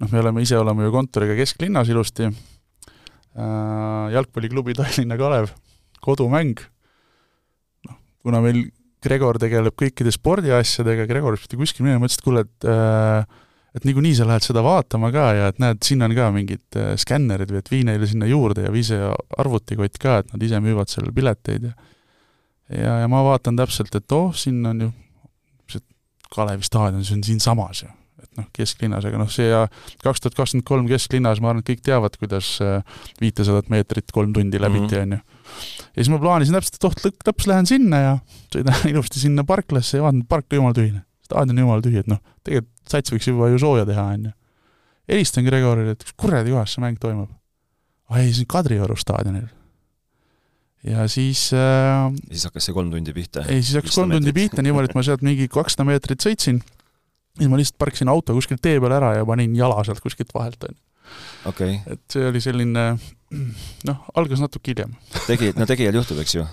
noh, 0.00 0.08
me 0.08 0.24
oleme, 0.24 0.44
ise 0.44 0.56
oleme 0.56 0.88
ju 0.88 0.94
kontoriga 0.94 1.36
kesklinnas 1.36 1.92
ilusti 1.92 2.30
äh,, 2.30 4.12
jalgpalliklubi 4.16 4.76
Tallinna 4.78 5.20
Kalev, 5.20 5.52
kodumäng 6.00 6.64
kuna 8.24 8.40
meil 8.44 8.64
Gregor 9.04 9.36
tegeleb 9.40 9.74
kõikide 9.76 10.12
spordiasjadega, 10.14 11.04
Gregor 11.10 11.36
pidi 11.40 11.58
kuskil 11.60 11.84
minema, 11.84 12.06
mõtlesin, 12.06 12.22
et 12.22 12.28
kuule, 12.28 12.44
et 12.46 12.68
äh, 12.72 13.40
et 13.74 13.86
niikuinii 13.88 14.14
sa 14.14 14.26
lähed 14.28 14.44
seda 14.46 14.62
vaatama 14.62 15.10
ka 15.14 15.24
ja 15.34 15.48
et 15.50 15.58
näed, 15.62 15.80
siin 15.84 16.04
on 16.06 16.14
ka 16.14 16.28
mingid 16.34 16.78
äh, 16.78 16.92
skännerid 17.00 17.50
või 17.50 17.60
et 17.60 17.72
vii 17.72 17.82
neile 17.88 18.06
sinna 18.08 18.28
juurde 18.30 18.68
ja 18.68 18.70
vii 18.72 18.84
see 18.86 19.08
arvutikott 19.42 19.98
ka, 20.00 20.20
et 20.22 20.30
nad 20.30 20.46
ise 20.46 20.60
müüvad 20.62 20.92
seal 20.92 21.10
pileteid 21.14 21.68
ja 21.70 21.74
ja, 22.70 23.00
ja 23.02 23.08
ma 23.10 23.20
vaatan 23.26 23.58
täpselt, 23.58 23.92
et 23.98 24.16
oh, 24.16 24.30
siin 24.36 24.62
on 24.66 24.86
ju 24.86 24.92
see 25.68 25.84
Kalevi 26.32 26.64
staadion, 26.64 27.04
see 27.04 27.18
on 27.18 27.26
siinsamas 27.26 27.84
ju 27.84 27.90
noh, 28.38 28.48
kesklinnas, 28.56 29.06
aga 29.08 29.20
noh, 29.20 29.30
see 29.32 29.46
ja 29.50 29.66
kaks 30.02 30.24
tuhat 30.24 30.38
kakskümmend 30.38 30.66
kolm 30.68 30.90
kesklinnas, 30.90 31.42
ma 31.42 31.52
arvan, 31.52 31.64
et 31.64 31.70
kõik 31.72 31.84
teavad, 31.86 32.18
kuidas 32.20 32.56
äh, 32.64 32.82
viitesadat 33.22 33.70
meetrit 33.72 34.12
kolm 34.14 34.34
tundi 34.36 34.60
läbiti, 34.60 34.96
mhm. 34.96 35.02
on 35.02 35.16
ju 35.18 35.22
ja 35.94 36.02
siis 36.02 36.10
ma 36.12 36.18
plaanisin 36.22 36.56
täpselt, 36.56 36.78
et 36.78 36.86
oh, 36.88 36.94
lõpp-lõps 37.06 37.48
lähen 37.50 37.68
sinna 37.70 38.00
ja 38.02 38.14
sõidan 38.52 38.86
ilusti 38.92 39.22
sinna 39.22 39.44
parklasse 39.48 39.98
ja 39.98 40.06
vaatan, 40.06 40.24
park 40.28 40.48
on 40.52 40.60
jumala 40.60 40.78
tühine. 40.78 41.02
staadion 41.24 41.58
on 41.58 41.64
jumala 41.64 41.84
tühi, 41.84 42.00
et 42.02 42.10
noh, 42.10 42.20
tegelikult 42.46 42.94
sats 42.94 43.14
võiks 43.14 43.28
juba 43.30 43.50
ju 43.52 43.60
sooja 43.62 43.86
teha, 43.88 44.06
on 44.16 44.30
ju. 44.30 44.32
helistan 45.10 45.46
Gregorile, 45.46 45.94
et 45.96 46.06
kuradi 46.20 46.54
kohas 46.54 46.74
see 46.74 46.84
mäng 46.84 47.00
toimub. 47.00 47.30
aa 48.10 48.22
ei, 48.22 48.32
see 48.32 48.46
on 48.46 48.50
Kadrioru 48.56 48.96
staadionil. 48.98 49.46
ja 50.90 51.08
siis 51.08 51.46
äh, 51.56 52.10
siis 52.30 52.48
hakkas 52.50 52.68
see 52.68 52.76
kolm 52.76 52.90
tundi 52.92 53.14
pihta? 53.16 53.46
ei, 53.48 53.62
siis 53.62 53.78
hakkas 53.80 54.00
kolm 54.00 54.16
tundi 54.16 54.34
pihta 54.36 54.64
niimoodi, 54.64 54.90
et 54.90 54.98
ma 54.98 55.06
sealt 55.06 55.24
mingi 55.26 55.48
kakssada 55.52 55.86
meetrit 55.88 56.24
sõitsin, 56.24 56.62
siis 57.38 57.50
ma 57.50 57.60
lihtsalt 57.60 57.78
parkisin 57.78 58.10
auto 58.12 58.36
kuskil 58.36 58.60
tee 58.62 58.80
peal 58.80 58.96
ära 58.96 59.14
ja 59.18 59.28
panin 59.28 59.56
jala 59.56 59.82
sealt 59.84 60.02
kuskilt 60.04 60.34
vahelt, 60.34 60.68
on 60.68 60.74
ju 60.74 60.82
okay.. 61.48 61.78
et 61.90 62.00
see 62.10 62.26
oli 62.28 62.40
selline 62.42 62.84
noh, 63.88 64.04
algas 64.18 64.42
natuke 64.42 64.72
hiljem. 64.72 64.94
tegi, 65.26 65.52
no 65.58 65.66
tegijal 65.68 65.96
juhtub, 65.98 66.20
eks 66.22 66.36
ju. 66.36 66.44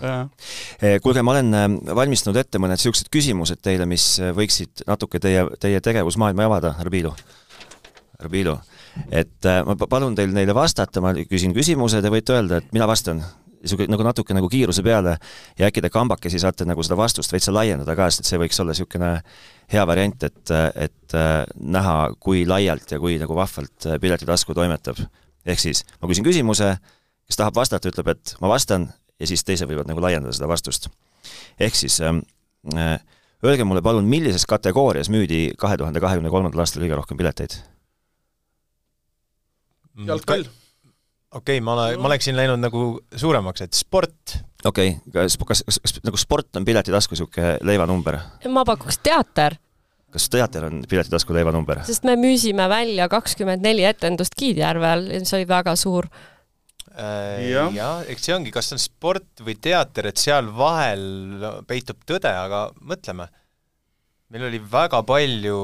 Eh, 0.81 0.97
kuulge, 1.03 1.23
ma 1.25 1.35
olen 1.35 1.53
eh, 1.57 1.67
valmistanud 1.97 2.39
ette 2.41 2.61
mõned 2.61 2.79
niisugused 2.79 3.11
küsimused 3.13 3.61
teile, 3.63 3.87
mis 3.89 4.07
eh, 4.21 4.33
võiksid 4.37 4.85
natuke 4.89 5.21
teie, 5.23 5.45
teie 5.61 5.81
tegevusmaailma 5.83 6.47
avada, 6.49 6.75
härra 6.79 6.93
Piilu. 6.93 7.13
härra 8.17 8.33
Piilu, 8.33 8.57
et 9.13 9.49
ma 9.67 9.75
palun 9.89 10.17
teil 10.17 10.33
neile 10.35 10.55
vastata, 10.57 11.03
ma 11.03 11.13
küsin 11.29 11.55
küsimuse, 11.57 12.01
te 12.03 12.11
võite 12.13 12.35
öelda, 12.37 12.61
et 12.61 12.73
mina 12.75 12.89
vastan 12.89 13.23
niisugune 13.61 13.93
nagu 13.93 14.05
natuke 14.05 14.35
nagu 14.35 14.49
kiiruse 14.49 14.83
peale 14.85 15.15
ja 15.59 15.69
äkki 15.69 15.83
te 15.83 15.91
kambakesi 15.93 16.39
saate 16.41 16.65
nagu 16.65 16.83
seda 16.85 16.97
vastust 16.99 17.33
veitsa 17.33 17.53
laiendada 17.53 17.95
ka, 17.97 18.09
sest 18.09 18.23
et 18.23 18.31
see 18.31 18.39
võiks 18.41 18.59
olla 18.61 18.75
niisugune 18.75 19.11
hea 19.71 19.83
variant, 19.87 20.25
et, 20.27 20.53
et 20.75 21.17
äh, 21.17 21.35
näha, 21.55 21.97
kui 22.19 22.43
laialt 22.49 22.91
ja 22.91 22.99
kui 23.01 23.17
nagu 23.21 23.37
vahvalt 23.37 23.87
äh, 23.87 23.99
piletitasku 24.01 24.55
toimetab. 24.57 24.99
ehk 25.45 25.61
siis 25.61 25.85
ma 26.01 26.09
küsin 26.09 26.25
küsimuse, 26.25 26.75
kes 27.27 27.39
tahab 27.39 27.55
vastata, 27.55 27.89
ütleb, 27.89 28.11
et 28.13 28.35
ma 28.41 28.51
vastan 28.51 28.89
ja 29.19 29.29
siis 29.29 29.45
teised 29.45 29.69
võivad 29.69 29.89
nagu 29.89 30.01
laiendada 30.03 30.33
seda 30.35 30.49
vastust. 30.51 30.89
ehk 31.59 31.77
siis 31.77 31.99
ähm, 32.01 32.23
äh, 32.75 32.97
öelge 33.45 33.65
mulle 33.65 33.81
palun, 33.81 34.09
millises 34.09 34.45
kategoorias 34.45 35.09
müüdi 35.09 35.51
kahe 35.57 35.77
tuhande 35.77 36.01
kahekümne 36.01 36.33
kolmandal 36.33 36.65
aastal 36.65 36.83
kõige 36.83 36.97
rohkem 36.97 37.21
pileteid? 37.21 37.61
jalgpall 40.07 40.47
okei 41.31 41.57
okay,, 41.57 41.63
ma 41.63 41.73
ole, 41.73 41.97
ma 41.97 42.09
oleksin 42.11 42.35
läinud 42.35 42.59
nagu 42.61 42.85
suuremaks, 43.15 43.65
et 43.65 43.77
sport. 43.77 44.37
okei 44.65 44.95
okay., 44.97 45.11
kas, 45.13 45.37
kas, 45.39 45.63
kas, 45.67 45.79
kas 45.79 46.03
nagu 46.07 46.19
sport 46.19 46.59
on 46.59 46.67
piletitasku 46.67 47.15
niisugune 47.15 47.57
leivanumber? 47.67 48.19
ma 48.51 48.65
pakuks 48.67 48.99
teater. 49.03 49.55
kas 50.11 50.27
teater 50.31 50.67
on 50.67 50.83
piletitasku 50.89 51.35
leivanumber? 51.35 51.85
sest 51.87 52.07
me 52.07 52.17
müüsime 52.19 52.67
välja 52.71 53.07
kakskümmend 53.11 53.63
neli 53.63 53.87
etendust 53.87 54.35
Kiidjärvel 54.37 55.07
ja 55.15 55.23
see 55.23 55.41
oli 55.41 55.49
väga 55.49 55.75
suur 55.79 56.09
äh,. 56.91 57.51
jah 57.51 57.75
ja,, 57.75 57.91
eks 58.11 58.27
see 58.27 58.35
ongi, 58.35 58.51
kas 58.51 58.73
on 58.75 58.81
sport 58.83 59.45
või 59.45 59.55
teater, 59.61 60.11
et 60.11 60.19
seal 60.19 60.51
vahel 60.55 61.05
peitub 61.67 62.03
tõde, 62.07 62.33
aga 62.35 62.67
mõtleme, 62.81 63.31
meil 64.31 64.49
oli 64.51 64.59
väga 64.71 64.99
palju 65.07 65.61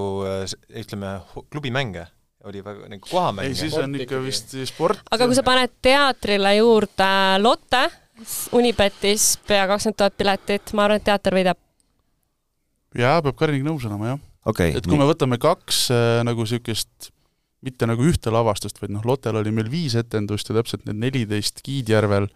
ütleme, 0.72 1.18
klubimänge 1.52 2.08
oli 2.48 2.64
väga 2.64 2.90
nagu 2.92 3.10
kohamäng. 3.10 3.48
ei, 3.48 3.56
siis 3.58 3.76
on 3.80 3.96
ikka 4.00 4.20
vist 4.24 4.56
sport. 4.70 5.04
aga 5.12 5.28
kui 5.28 5.38
sa 5.38 5.44
paned 5.48 5.74
teatrile 5.84 6.56
juurde 6.60 7.10
Lotte, 7.44 7.84
Unibetis 8.58 9.36
pea 9.48 9.68
kakskümmend 9.70 10.00
tuhat 10.00 10.16
piletit, 10.18 10.74
ma 10.74 10.88
arvan, 10.88 11.02
et 11.02 11.06
teater 11.08 11.38
võidab. 11.38 11.60
jaa, 12.98 13.20
peab 13.22 13.38
Kariniga 13.38 13.70
nõus 13.70 13.86
olema, 13.90 14.14
jah 14.14 14.24
okay,. 14.46 14.74
et 14.74 14.86
kui 14.86 14.96
nii. 14.96 15.04
me 15.04 15.12
võtame 15.12 15.40
kaks 15.42 15.88
äh, 15.94 16.22
nagu 16.28 16.46
niisugust 16.46 17.12
mitte 17.66 17.90
nagu 17.90 18.06
ühte 18.06 18.32
lavastust, 18.32 18.78
vaid 18.82 18.94
noh, 18.94 19.04
Lotel 19.06 19.40
oli 19.40 19.52
meil 19.52 19.70
viis 19.72 19.98
etendust 19.98 20.50
ja 20.50 20.60
täpselt 20.60 20.86
need 20.88 21.02
neliteist 21.02 21.64
Kiidjärvel, 21.66 22.30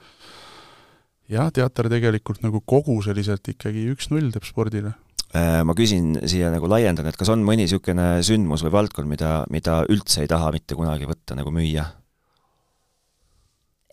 jah, 1.31 1.51
teater 1.53 1.87
tegelikult 1.93 2.41
nagu 2.43 2.59
koguseliselt 2.65 3.53
ikkagi 3.53 3.85
üks-null 3.93 4.33
teeb 4.33 4.47
spordile 4.49 4.95
Äh, 5.10 5.10
ma 5.31 5.75
küsin 5.77 6.17
siia 6.27 6.49
nagu 6.51 6.67
laiendan, 6.67 7.07
et 7.07 7.15
kas 7.19 7.29
on 7.31 7.43
mõni 7.47 7.63
niisugune 7.63 8.17
sündmus 8.25 8.65
või 8.65 8.73
valdkond, 8.75 9.07
mida, 9.07 9.45
mida 9.53 9.81
üldse 9.91 10.25
ei 10.25 10.31
taha 10.31 10.49
mitte 10.51 10.75
kunagi 10.75 11.07
võtta 11.07 11.37
nagu 11.37 11.53
müüa? 11.55 11.85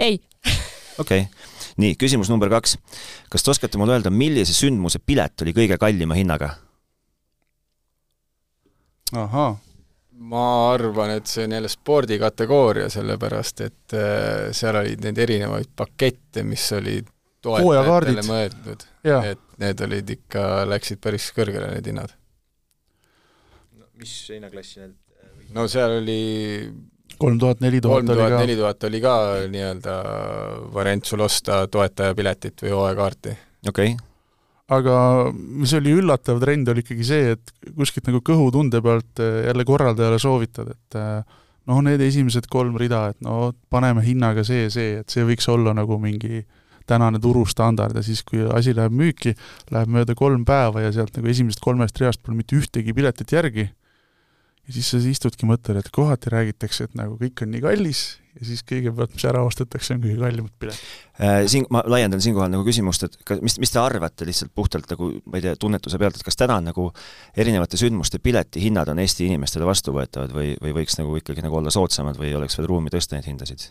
ei. 0.02 0.18
okei 1.02 1.26
okay., 1.28 1.28
nii, 1.78 1.94
küsimus 2.00 2.30
number 2.32 2.50
kaks. 2.50 2.74
kas 3.30 3.46
te 3.46 3.54
oskate 3.54 3.78
mulle 3.78 3.94
öelda, 3.98 4.10
millise 4.10 4.56
sündmuse 4.56 4.98
pilet 4.98 5.46
oli 5.46 5.54
kõige 5.54 5.78
kallima 5.78 6.18
hinnaga? 6.18 6.56
ahhaa 9.14 9.54
ma 10.18 10.72
arvan, 10.72 11.12
et 11.14 11.26
see 11.30 11.44
on 11.46 11.52
jälle 11.54 11.68
spordikategooria, 11.70 12.88
sellepärast 12.90 13.60
et 13.66 13.94
äh, 13.94 14.48
seal 14.56 14.80
olid 14.80 15.04
neid 15.06 15.18
erinevaid 15.22 15.70
pakette, 15.76 16.42
mis 16.42 16.64
olid 16.74 17.06
toetajatele 17.44 18.24
mõeldud, 18.26 18.82
et 19.06 19.44
need 19.62 19.82
olid 19.86 20.14
ikka, 20.14 20.44
läksid 20.70 21.02
päris 21.02 21.28
kõrgele, 21.36 21.72
need 21.74 21.90
hinnad 21.90 22.14
no,. 23.78 23.88
mis 23.98 24.14
hinnaklassi 24.30 24.82
need 24.84 24.96
no 25.54 25.66
seal 25.70 25.98
oli 26.00 26.20
kolm 27.18 27.38
tuhat, 27.40 27.62
neli 27.64 27.80
tuhat 27.82 28.08
oli 28.08 28.20
ka. 28.20 28.42
neli 28.42 28.58
tuhat 28.58 28.84
oli 28.88 29.00
ka 29.02 29.14
nii-öelda 29.54 29.96
variant 30.74 31.08
sul 31.08 31.24
osta 31.24 31.64
toetajapiletit 31.72 32.62
või 32.66 32.74
hooajakarti. 32.76 33.34
okei 33.68 33.94
okay. 33.94 34.06
aga 34.78 34.98
mis 35.32 35.74
oli 35.78 35.96
üllatav 35.98 36.40
trend, 36.44 36.70
oli 36.70 36.84
ikkagi 36.84 37.08
see, 37.10 37.34
et 37.36 37.74
kuskilt 37.74 38.10
nagu 38.10 38.22
kõhutunde 38.24 38.82
pealt 38.84 39.24
eh, 39.24 39.42
jälle 39.48 39.66
korraldajale 39.68 40.20
soovitad, 40.22 40.70
et 40.76 41.00
eh, 41.00 41.42
noh, 41.68 41.82
need 41.84 42.04
esimesed 42.04 42.46
kolm 42.52 42.78
rida, 42.80 43.08
et 43.14 43.20
no 43.24 43.52
paneme 43.72 44.04
hinnaga 44.04 44.46
see, 44.46 44.68
see, 44.72 45.00
et 45.02 45.10
see 45.10 45.26
võiks 45.26 45.48
olla 45.50 45.74
nagu 45.76 45.98
mingi 46.02 46.44
äh, 46.44 46.57
tänane 46.88 47.20
turustandard 47.22 47.96
ja 47.98 48.04
siis, 48.04 48.24
kui 48.26 48.44
asi 48.54 48.74
läheb 48.76 48.94
müüki, 48.96 49.34
läheb 49.74 49.92
mööda 49.98 50.16
kolm 50.18 50.44
päeva 50.48 50.86
ja 50.86 50.94
sealt 50.94 51.16
nagu 51.18 51.30
esimesest 51.30 51.64
kolmest 51.64 52.00
reast 52.02 52.22
pole 52.24 52.38
mitte 52.38 52.56
ühtegi 52.58 52.96
piletit 52.96 53.36
järgi, 53.36 53.68
ja 54.68 54.76
siis 54.76 54.90
sa 54.92 55.00
istudki, 55.00 55.48
mõtled, 55.48 55.80
et 55.80 55.88
kohati 55.94 56.32
räägitakse, 56.32 56.88
et 56.88 56.96
nagu 56.98 57.16
kõik 57.20 57.44
on 57.44 57.52
nii 57.54 57.62
kallis 57.64 58.02
ja 58.38 58.46
siis 58.46 58.60
kõigepealt, 58.68 59.14
mis 59.16 59.24
ära 59.26 59.40
ostetakse, 59.46 59.96
on 59.96 60.02
kõige 60.04 60.18
kallimad 60.20 60.52
piletid 60.60 61.24
äh,. 61.24 61.40
Siin, 61.50 61.64
ma 61.72 61.82
laiendan 61.88 62.22
siinkohal 62.22 62.52
nagu 62.52 62.66
küsimust, 62.66 63.08
et 63.08 63.16
kas, 63.26 63.40
mis, 63.44 63.56
mis 63.62 63.72
te 63.72 63.80
arvate 63.80 64.28
lihtsalt 64.28 64.52
puhtalt 64.54 64.92
nagu, 64.92 65.10
ma 65.24 65.40
ei 65.40 65.46
tea, 65.46 65.56
tunnetuse 65.58 66.00
pealt, 66.00 66.20
et 66.20 66.28
kas 66.28 66.38
täna 66.38 66.60
nagu 66.62 66.90
erinevate 67.36 67.80
sündmuste 67.80 68.20
piletihinnad 68.22 68.92
on 68.92 69.02
Eesti 69.02 69.26
inimestele 69.32 69.66
vastuvõetavad 69.68 70.36
või, 70.36 70.54
või 70.62 70.76
võiks 70.82 71.00
nagu 71.00 71.16
ikkagi 71.18 71.44
nagu 71.44 71.62
olla 71.62 71.72
soodsamad 71.74 72.20
või 72.20 72.36
oleks 72.38 72.60
veel 72.60 72.68
ruumi 72.70 72.92
tõsta 72.92 73.16
neid 73.16 73.32
hindasid? 73.32 73.70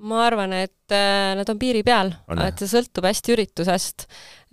Ma 0.00 0.24
arvan, 0.26 0.54
et 0.56 0.94
äh, 0.94 1.34
nad 1.38 1.48
on 1.50 1.60
piiri 1.60 1.82
peal, 1.86 2.14
et 2.40 2.60
see 2.60 2.70
sõltub 2.70 3.06
hästi 3.08 3.36
üritusest. 3.36 4.06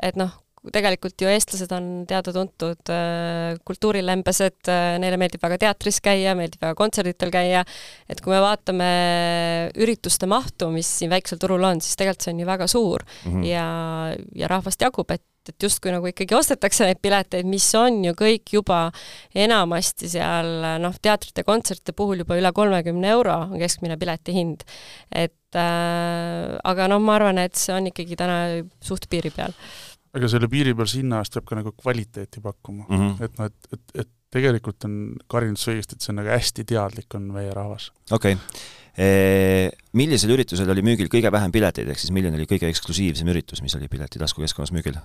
et 0.04 0.18
noh, 0.20 0.34
tegelikult 0.74 1.22
ju 1.22 1.30
eestlased 1.32 1.72
on 1.76 1.88
teada-tuntud 2.10 2.92
äh, 2.92 3.56
kultuurilembesed, 3.68 4.60
äh, 4.72 4.98
neile 5.02 5.20
meeldib 5.22 5.44
väga 5.44 5.60
teatris 5.62 6.02
käia, 6.04 6.36
meeldib 6.38 6.64
väga 6.64 6.76
kontserditel 6.80 7.32
käia, 7.34 7.64
et 8.10 8.22
kui 8.24 8.34
me 8.34 8.42
vaatame 8.44 8.90
ürituste 9.80 10.30
mahtu, 10.30 10.72
mis 10.74 10.90
siin 11.00 11.14
väiksel 11.14 11.40
turul 11.42 11.64
on, 11.70 11.82
siis 11.84 12.00
tegelikult 12.00 12.28
see 12.28 12.36
on 12.36 12.44
ju 12.44 12.50
väga 12.50 12.68
suur 12.72 13.06
mm 13.08 13.32
-hmm. 13.32 13.48
ja, 13.48 13.68
ja 14.36 14.52
rahvast 14.52 14.82
jagub, 14.82 15.12
et 15.12 15.24
et 15.52 15.66
justkui 15.68 15.94
nagu 15.94 16.10
ikkagi 16.10 16.36
ostetakse 16.38 16.88
neid 16.88 17.02
pileteid, 17.04 17.48
mis 17.50 17.68
on 17.80 18.02
ju 18.08 18.14
kõik 18.18 18.54
juba 18.58 18.88
enamasti 19.36 20.10
seal 20.12 20.52
noh, 20.84 20.96
teatrite, 21.02 21.46
kontsertide 21.48 21.96
puhul 21.98 22.24
juba 22.24 22.38
üle 22.40 22.52
kolmekümne 22.56 23.12
euro 23.16 23.36
on 23.48 23.58
keskmine 23.62 23.98
pileti 24.00 24.36
hind. 24.36 24.66
et 25.12 25.60
äh, 25.60 26.58
aga 26.64 26.90
noh, 26.92 27.04
ma 27.04 27.18
arvan, 27.20 27.42
et 27.44 27.56
see 27.60 27.76
on 27.76 27.90
ikkagi 27.92 28.20
täna 28.20 28.40
suht 28.84 29.10
piiri 29.10 29.34
peal. 29.36 29.56
aga 30.18 30.32
selle 30.32 30.50
piiripealse 30.52 31.02
hinna 31.02 31.22
eest 31.24 31.38
peab 31.38 31.50
ka 31.50 31.60
nagu 31.62 31.76
kvaliteeti 31.76 32.42
pakkuma 32.42 32.88
mm, 32.88 32.98
-hmm. 32.98 33.24
et 33.26 33.38
noh, 33.40 33.52
et, 33.52 33.74
et, 33.74 34.02
et 34.06 34.14
tegelikult 34.38 34.84
on 34.88 34.98
Karin 35.32 35.54
ütles 35.56 35.70
õigesti, 35.72 35.96
et 35.96 36.04
see 36.04 36.12
on 36.12 36.20
nagu 36.22 36.34
hästi 36.34 36.66
teadlik, 36.68 37.08
on 37.16 37.30
meie 37.36 37.54
rahvas. 37.56 37.92
okei 38.12 38.36
okay 38.40 38.76
millisel 38.98 40.32
üritusel 40.34 40.70
oli 40.74 40.82
müügil 40.82 41.10
kõige 41.12 41.30
vähem 41.34 41.54
pileteid, 41.54 41.90
ehk 41.92 42.02
siis 42.02 42.14
milline 42.16 42.38
oli 42.40 42.48
kõige 42.50 42.70
eksklusiivsem 42.72 43.30
üritus, 43.30 43.62
mis 43.62 43.76
oli 43.78 43.90
Piletitasku 43.92 44.42
keskkonnas 44.42 44.74
müügil? 44.74 44.98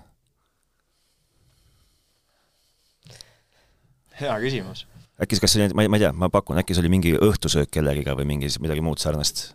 Hea 4.20 4.36
küsimus. 4.44 4.86
äkki, 5.22 5.38
kas 5.40 5.54
see 5.54 5.64
oli, 5.64 5.76
ma 5.78 5.86
ei, 5.86 5.92
ma 5.92 6.00
ei 6.00 6.06
tea, 6.06 6.12
ma 6.16 6.30
pakun, 6.32 6.60
äkki 6.62 6.76
see 6.76 6.84
oli 6.84 6.92
mingi 6.92 7.14
õhtusöök 7.16 7.72
kellegiga 7.72 8.16
või 8.18 8.28
mingi, 8.34 8.52
midagi 8.62 8.84
muud 8.84 9.02
sarnast? 9.02 9.52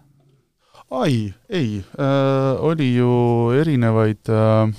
ai, 0.88 1.34
ei 1.50 1.82
äh,, 2.00 2.64
oli 2.64 2.94
ju 2.96 3.12
erinevaid 3.60 4.32
äh, 4.32 4.72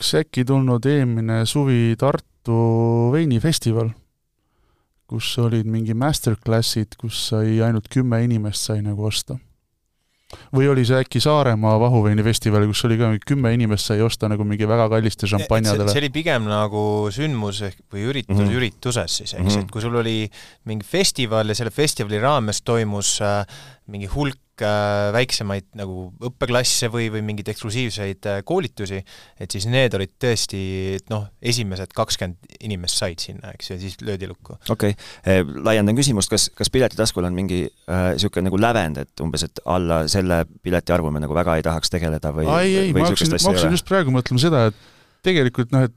kas 0.00 0.14
äkki 0.24 0.44
tulnud 0.48 0.86
eelmine 0.90 1.44
suvi 1.46 1.94
Tartu 2.00 2.60
veinifestival 3.14 3.92
kus 5.10 5.32
olid 5.42 5.66
mingi 5.66 5.94
masterclass'id, 5.98 6.94
kus 7.00 7.18
sai 7.32 7.58
ainult 7.66 7.88
kümme 7.90 8.20
inimest 8.22 8.68
sai 8.68 8.78
nagu 8.84 9.08
osta. 9.08 9.40
Või 10.54 10.68
oli 10.70 10.84
see 10.86 11.00
äkki 11.02 11.22
Saaremaa 11.22 11.76
vahuveinifestival, 11.82 12.66
kus 12.70 12.84
oli 12.88 12.98
ka 13.00 13.10
kümme 13.26 13.52
inimest 13.56 13.90
sai 13.90 14.02
osta 14.04 14.28
nagu 14.30 14.46
mingi 14.46 14.68
väga 14.68 14.88
kalliste 14.92 15.28
šampanjadele? 15.30 15.90
see 15.90 16.02
oli 16.04 16.12
pigem 16.14 16.46
nagu 16.50 16.82
sündmus 17.14 17.62
ehk 17.70 17.80
või 17.92 18.06
üritus 18.12 18.36
mm 18.36 18.44
-hmm. 18.44 18.60
ürituses 18.60 19.16
siis, 19.22 19.34
eks 19.34 19.42
mm, 19.42 19.48
-hmm. 19.48 19.64
et 19.64 19.70
kui 19.70 19.82
sul 19.82 19.96
oli 19.96 20.18
mingi 20.64 20.86
festival 20.86 21.48
ja 21.48 21.54
selle 21.54 21.70
festivali 21.74 22.20
raames 22.22 22.62
toimus 22.62 23.18
äh, 23.22 23.42
mingi 23.86 24.06
hulk 24.06 24.38
väiksemaid 25.14 25.68
nagu 25.78 26.08
õppeklasse 26.30 26.90
või, 26.92 27.08
või 27.12 27.22
mingeid 27.26 27.50
eksklusiivseid 27.52 28.28
äh, 28.30 28.40
koolitusi, 28.46 29.00
et 29.40 29.54
siis 29.54 29.66
need 29.70 29.94
olid 29.96 30.12
tõesti 30.20 30.60
noh, 31.12 31.28
esimesed 31.40 31.94
kakskümmend 31.96 32.58
inimest 32.60 33.00
said 33.00 33.22
sinna, 33.22 33.54
eks 33.56 33.70
ju, 33.70 33.78
ja 33.78 33.84
siis 33.84 33.98
löödi 34.04 34.28
lukku. 34.30 34.58
okei 34.70 34.94
okay., 34.94 35.46
laiendan 35.66 35.98
küsimust, 35.98 36.32
kas, 36.32 36.48
kas 36.56 36.72
Piletitaskul 36.72 37.26
on 37.28 37.36
mingi 37.36 37.62
niisugune 37.66 38.44
äh, 38.44 38.48
nagu 38.50 38.60
lävend, 38.60 39.02
et 39.04 39.24
umbes, 39.24 39.46
et 39.48 39.62
alla 39.64 40.02
selle 40.10 40.42
pileti 40.62 40.94
arvu 40.94 41.12
me 41.14 41.22
nagu 41.22 41.36
väga 41.36 41.58
ei 41.58 41.66
tahaks 41.66 41.92
tegeleda 41.92 42.34
või 42.36 42.48
ei, 42.60 42.76
ei, 42.86 42.94
ma 42.96 43.08
hakkasin, 43.08 43.36
ma 43.36 43.54
hakkasin 43.54 43.78
just 43.78 43.88
praegu 43.88 44.14
mõtlema 44.14 44.42
seda, 44.42 44.68
et 44.70 44.86
tegelikult 45.26 45.74
noh, 45.74 45.88
et 45.88 45.96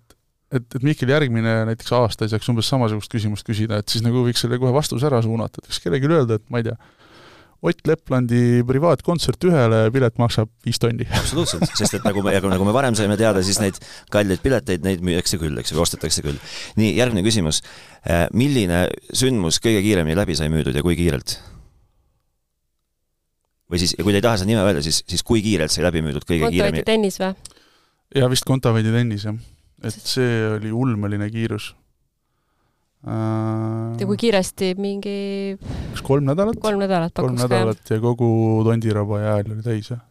et, 0.53 0.75
et 0.77 0.83
Mihkel 0.85 1.09
järgmine 1.09 1.53
näiteks 1.69 1.93
aasta 1.97 2.25
ei 2.25 2.33
saaks 2.33 2.49
umbes 2.51 2.69
samasugust 2.69 3.11
küsimust 3.11 3.47
küsida, 3.47 3.79
et 3.81 3.93
siis 3.93 4.03
nagu 4.05 4.23
võiks 4.25 4.43
selle 4.43 4.59
kohe 4.61 4.73
vastuse 4.75 5.07
ära 5.09 5.21
suunata, 5.25 5.61
et 5.61 5.69
võiks 5.69 5.81
kellelegi 5.83 6.11
öelda, 6.11 6.37
et 6.37 6.45
ma 6.53 6.61
ei 6.61 6.67
tea, 6.67 6.75
Ott 7.63 7.87
Leplandi 7.87 8.59
privaatkontsert 8.67 9.45
ühele, 9.47 9.85
pilet 9.95 10.17
maksab 10.19 10.49
viis 10.65 10.81
tonni. 10.83 11.05
absoluutselt, 11.15 11.63
sest 11.79 11.95
et 11.95 12.03
nagu 12.03 12.23
me, 12.25 12.33
nagu 12.51 12.67
me 12.67 12.73
varem 12.75 12.97
saime 12.99 13.15
teada, 13.19 13.39
siis 13.45 13.61
neid 13.63 13.79
kalleid 14.11 14.41
pileteid, 14.43 14.83
neid 14.83 15.03
müüakse 15.05 15.39
küll, 15.39 15.55
eks 15.61 15.71
ju, 15.71 15.79
ostetakse 15.79 16.25
küll. 16.25 16.39
nii, 16.79 16.91
järgmine 16.97 17.23
küsimus. 17.23 17.61
Äh, 18.03 18.25
milline 18.35 18.85
sündmus 19.15 19.61
kõige 19.63 19.79
kiiremini 19.85 20.17
läbi 20.19 20.35
sai 20.35 20.51
müüdud 20.51 20.75
ja 20.75 20.83
kui 20.85 20.99
kiirelt? 20.99 21.37
või 23.71 23.79
siis, 23.81 23.95
kui 23.95 24.11
te 24.11 24.19
ei 24.19 24.25
taha 24.25 24.37
seda 24.37 24.51
nime 24.51 24.65
öelda, 24.67 24.83
siis, 24.85 24.99
siis 25.09 25.23
kui 25.25 25.39
kiirelt 25.41 25.71
sai 25.73 25.85
läbi 25.85 26.03
müüdud 26.05 26.27
kõige 26.27 26.43
Kontaveidi 26.43 26.59
kiiremini? 26.59 26.83
tennis 26.85 27.15
või? 27.21 27.31
jaa, 28.19 28.27
vist 28.29 28.45
Kontaveidi 28.45 28.91
tennis, 28.93 29.23
jah. 29.25 29.39
et 29.87 29.95
see 30.03 30.35
oli 30.57 30.75
ulmeline 30.83 31.31
kiirus 31.31 31.71
Äh, 33.03 33.99
ja 33.99 34.07
kui 34.07 34.15
kiiresti 34.15 34.69
mingi 34.79 35.57
kas 35.93 36.03
kolm 36.05 36.27
nädalat? 36.29 36.59
kolm 36.61 36.81
nädalat 36.81 37.15
kolm 37.17 37.37
nädalat 37.39 37.93
ja 37.93 37.99
kogu 38.03 38.27
Tondiraba 38.67 39.21
jääl 39.21 39.53
oli 39.53 39.65
täis, 39.65 39.91
jah. 39.93 40.03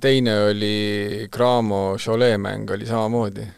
teine 0.00 0.36
oli 0.48 1.28
Cramo 1.34 1.96
Cholet 2.00 2.38
mäng 2.40 2.70
oli 2.74 2.88
samamoodi, 2.88 3.48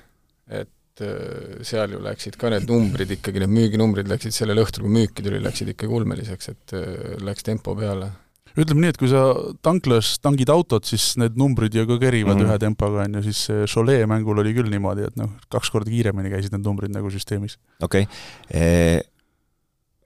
et 0.60 1.04
äh, 1.04 1.60
seal 1.66 1.96
ju 1.96 2.02
läksid 2.04 2.38
ka 2.40 2.52
need 2.52 2.68
numbrid 2.70 3.14
ikkagi, 3.18 3.42
need 3.42 3.54
müüginumbrid 3.54 4.10
läksid 4.10 4.36
sellel 4.36 4.62
õhtul, 4.64 4.86
kui 4.86 4.98
müüki 5.00 5.24
tuli, 5.26 5.42
läksid 5.42 5.72
ikkagi 5.74 6.00
ulmeliseks, 6.00 6.52
et 6.54 6.76
äh, 6.76 7.14
läks 7.24 7.46
tempo 7.46 7.76
peale 7.78 8.10
ütleme 8.58 8.82
nii, 8.82 8.90
et 8.90 8.98
kui 8.98 9.06
sa 9.06 9.20
tanklas 9.62 10.16
tangid 10.18 10.50
autot, 10.50 10.82
siis 10.84 11.12
need 11.20 11.36
numbrid 11.38 11.74
ju 11.76 11.84
ka 11.86 12.00
kerivad 12.02 12.34
mm 12.34 12.42
-hmm. 12.42 12.50
ühe 12.50 12.58
tempoga, 12.58 13.04
on 13.06 13.14
ju, 13.14 13.22
siis 13.30 13.70
Cholet 13.70 14.02
mängul 14.10 14.42
oli 14.42 14.52
küll 14.56 14.68
niimoodi, 14.68 15.06
et 15.06 15.16
noh, 15.16 15.30
kaks 15.48 15.70
korda 15.70 15.90
kiiremini 15.90 16.32
käisid 16.34 16.52
need 16.52 16.66
numbrid 16.66 16.90
nagu 16.90 17.10
süsteemis. 17.10 17.58
okei 17.80 18.02
okay. 18.02 19.00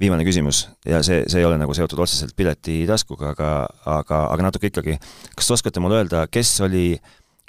Viimane 0.00 0.24
küsimus 0.26 0.64
ja 0.88 1.00
see, 1.06 1.22
see 1.30 1.42
ei 1.42 1.46
ole 1.46 1.58
nagu 1.60 1.74
seotud 1.76 2.00
otseselt 2.02 2.34
piletitaskuga, 2.36 3.34
aga, 3.34 3.50
aga, 3.86 4.22
aga 4.34 4.48
natuke 4.48 4.70
ikkagi. 4.72 4.96
kas 5.36 5.46
te 5.50 5.54
oskate 5.56 5.82
mulle 5.82 6.00
öelda, 6.02 6.24
kes 6.30 6.56
oli 6.66 6.86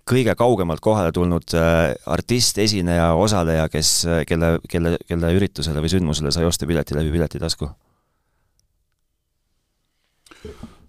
kõige 0.06 0.36
kaugemalt 0.38 0.84
kohale 0.86 1.14
tulnud 1.16 1.56
äh, 1.58 1.96
artist, 2.14 2.60
esineja, 2.62 3.14
osaleja, 3.18 3.66
kes, 3.74 3.96
kelle, 4.30 4.60
kelle, 4.70 4.96
kelle 5.10 5.34
üritusele 5.38 5.82
või 5.82 5.92
sündmusele 5.96 6.34
sai 6.34 6.46
osta 6.46 6.70
pileti 6.70 6.98
läbi 6.98 7.14
Piletitasku? 7.16 7.72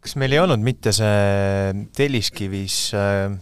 kas 0.06 0.14
meil 0.20 0.36
ei 0.36 0.38
olnud 0.38 0.62
mitte 0.62 0.92
see 0.94 1.86
Telliskivis 1.96 2.76
äh, 2.94 3.32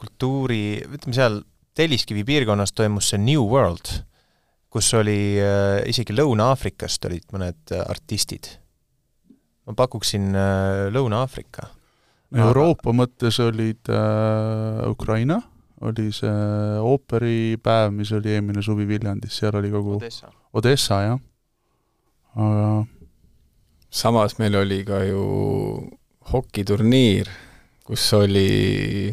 kultuuri, 0.00 0.80
ütleme 0.88 1.14
seal 1.14 1.42
Telliskivi 1.78 2.24
piirkonnas 2.26 2.74
toimus 2.76 3.12
see 3.12 3.20
New 3.22 3.44
World, 3.48 3.92
kus 4.72 4.88
oli 4.96 5.36
äh, 5.40 5.82
isegi 5.90 6.14
Lõuna-Aafrikast 6.16 7.04
olid 7.08 7.28
mõned 7.34 7.74
äh, 7.74 7.84
artistid. 7.92 8.48
ma 9.68 9.76
pakuksin 9.78 10.32
Lõuna-Aafrika. 10.90 11.68
Euroopa 12.32 12.88
Aga... 12.88 12.96
mõttes 13.02 13.38
olid 13.44 13.90
äh, 13.92 14.88
Ukraina, 14.88 15.42
oli 15.84 16.08
see 16.14 16.32
ooperipäev, 16.80 17.92
mis 17.94 18.12
oli 18.16 18.32
eelmine 18.32 18.64
suvi 18.64 18.86
Viljandis, 18.88 19.36
seal 19.38 19.58
oli 19.60 19.70
kogu 19.70 19.98
Odessa, 19.98 20.32
Odessa, 20.56 21.00
jah. 21.04 21.20
aga 22.34 22.66
samas 23.92 24.38
meil 24.40 24.56
oli 24.62 24.80
ka 24.88 25.02
ju 25.04 25.22
hokiturniir, 26.32 27.28
kus 27.84 28.06
oli, 28.16 29.12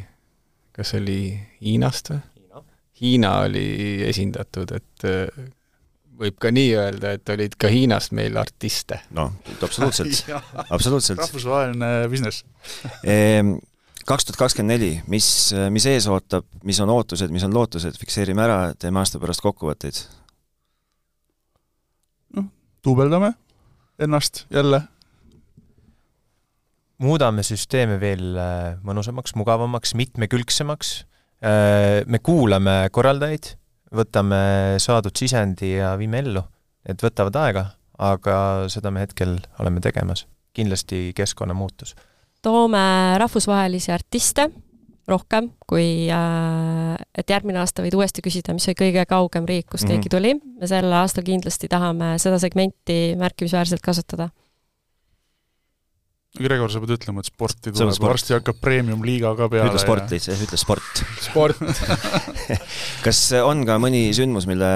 kas 0.72 0.95
oli 0.95 1.19
Hiinast 1.60 2.13
või? 2.13 2.24
Hiina 3.00 3.38
oli 3.46 3.66
esindatud, 4.08 4.74
et 4.76 5.08
äh, 5.08 5.48
võib 6.20 6.36
ka 6.42 6.52
nii 6.52 6.74
öelda, 6.76 7.14
et 7.16 7.32
olid 7.32 7.56
ka 7.60 7.72
Hiinast 7.72 8.14
meil 8.18 8.38
artiste. 8.40 9.02
noh, 9.16 9.34
absoluutselt 9.62 10.26
absoluutselt. 10.76 11.22
rahvusvaheline 11.24 11.92
business 12.12 12.44
ehm, 13.08 13.56
kaks 14.10 14.28
tuhat 14.28 14.40
kakskümmend 14.44 14.76
neli, 14.76 14.94
mis, 15.12 15.28
mis 15.72 15.86
ees 15.90 16.08
ootab, 16.12 16.48
mis 16.66 16.80
on 16.84 16.92
ootused, 16.94 17.32
mis 17.34 17.46
on 17.46 17.54
lootused, 17.56 18.00
fikseerime 18.02 18.44
ära, 18.46 18.62
teeme 18.80 19.02
aasta 19.04 19.22
pärast 19.22 19.44
kokkuvõtteid. 19.46 20.02
noh, 22.36 22.50
duubeldame 22.86 23.36
ennast 24.00 24.46
jälle. 24.50 24.82
muudame 26.98 27.44
süsteeme 27.48 27.96
veel 28.00 28.36
äh, 28.36 28.76
mõnusamaks, 28.84 29.32
mugavamaks, 29.40 29.94
mitmekülgsemaks. 29.96 31.06
Äh, 31.39 32.04
me 32.08 32.19
kuulame 32.19 32.89
korraldajaid, 32.91 33.54
võtame 33.95 34.39
saadud 34.84 35.15
sisendi 35.15 35.78
ja 35.78 35.93
viime 35.99 36.19
ellu. 36.19 36.43
Need 36.89 37.04
võtavad 37.04 37.38
aega, 37.39 37.65
aga 37.99 38.36
seda 38.71 38.91
me 38.91 39.06
hetkel 39.06 39.38
oleme 39.60 39.80
tegemas. 39.84 40.28
kindlasti 40.54 41.13
keskkonnamuutus. 41.15 41.95
toome 42.41 42.80
rahvusvahelisi 43.17 43.91
artiste 43.91 44.49
rohkem, 45.08 45.52
kui 45.67 46.10
äh, 46.12 46.95
et 47.17 47.30
järgmine 47.30 47.62
aasta 47.62 47.84
võid 47.86 47.95
uuesti 47.95 48.23
küsida, 48.25 48.54
mis 48.54 48.67
oli 48.67 48.75
kõige 48.82 49.06
kaugem 49.10 49.47
riik, 49.47 49.67
kust 49.69 49.84
mm 49.84 49.89
-hmm. 49.89 49.93
keegi 49.93 50.10
tuli. 50.10 50.34
me 50.60 50.67
sel 50.67 50.91
aastal 50.93 51.23
kindlasti 51.23 51.67
tahame 51.67 52.17
seda 52.19 52.39
segmenti 52.39 53.15
märkimisväärselt 53.17 53.82
kasvatada. 53.82 54.30
Gregor, 56.38 56.70
sa 56.70 56.78
pead 56.84 56.92
ütlema, 56.94 57.24
et 57.24 57.30
sporti 57.32 57.72
tuleb, 57.74 57.89
sport. 57.96 58.12
varsti 58.12 58.36
hakkab 58.36 58.60
premium-liiga 58.62 59.32
ka 59.38 59.48
peale. 59.50 59.72
ütle 59.72 59.82
sport 59.82 60.12
lihtsalt, 60.13 60.44
ütle 60.46 60.60
sport. 60.62 61.02
sport 61.26 61.63
kas 63.06 63.22
on 63.42 63.65
ka 63.65 63.80
mõni 63.82 64.12
sündmus, 64.13 64.46
mille 64.50 64.70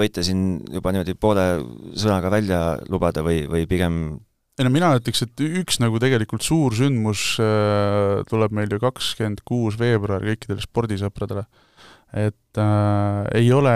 võite 0.00 0.24
siin 0.24 0.62
juba 0.72 0.94
niimoodi 0.94 1.16
poole 1.20 1.44
sõnaga 1.92 2.32
välja 2.32 2.62
lubada 2.88 3.24
või, 3.26 3.42
või 3.50 3.68
pigem 3.68 3.98
ei 4.54 4.62
no 4.62 4.70
mina 4.70 4.92
ütleks, 4.94 5.24
et 5.26 5.40
üks 5.60 5.80
nagu 5.82 5.98
tegelikult 5.98 6.44
suur 6.46 6.76
sündmus 6.78 7.34
äh, 7.42 8.22
tuleb 8.30 8.52
meil 8.54 8.70
ju 8.70 8.78
kakskümmend 8.82 9.42
kuus 9.46 9.76
veebruar 9.80 10.22
kõikidele 10.22 10.62
spordisõpradele. 10.62 11.42
et 12.14 12.60
äh, 12.62 13.24
ei 13.34 13.50
ole 13.52 13.74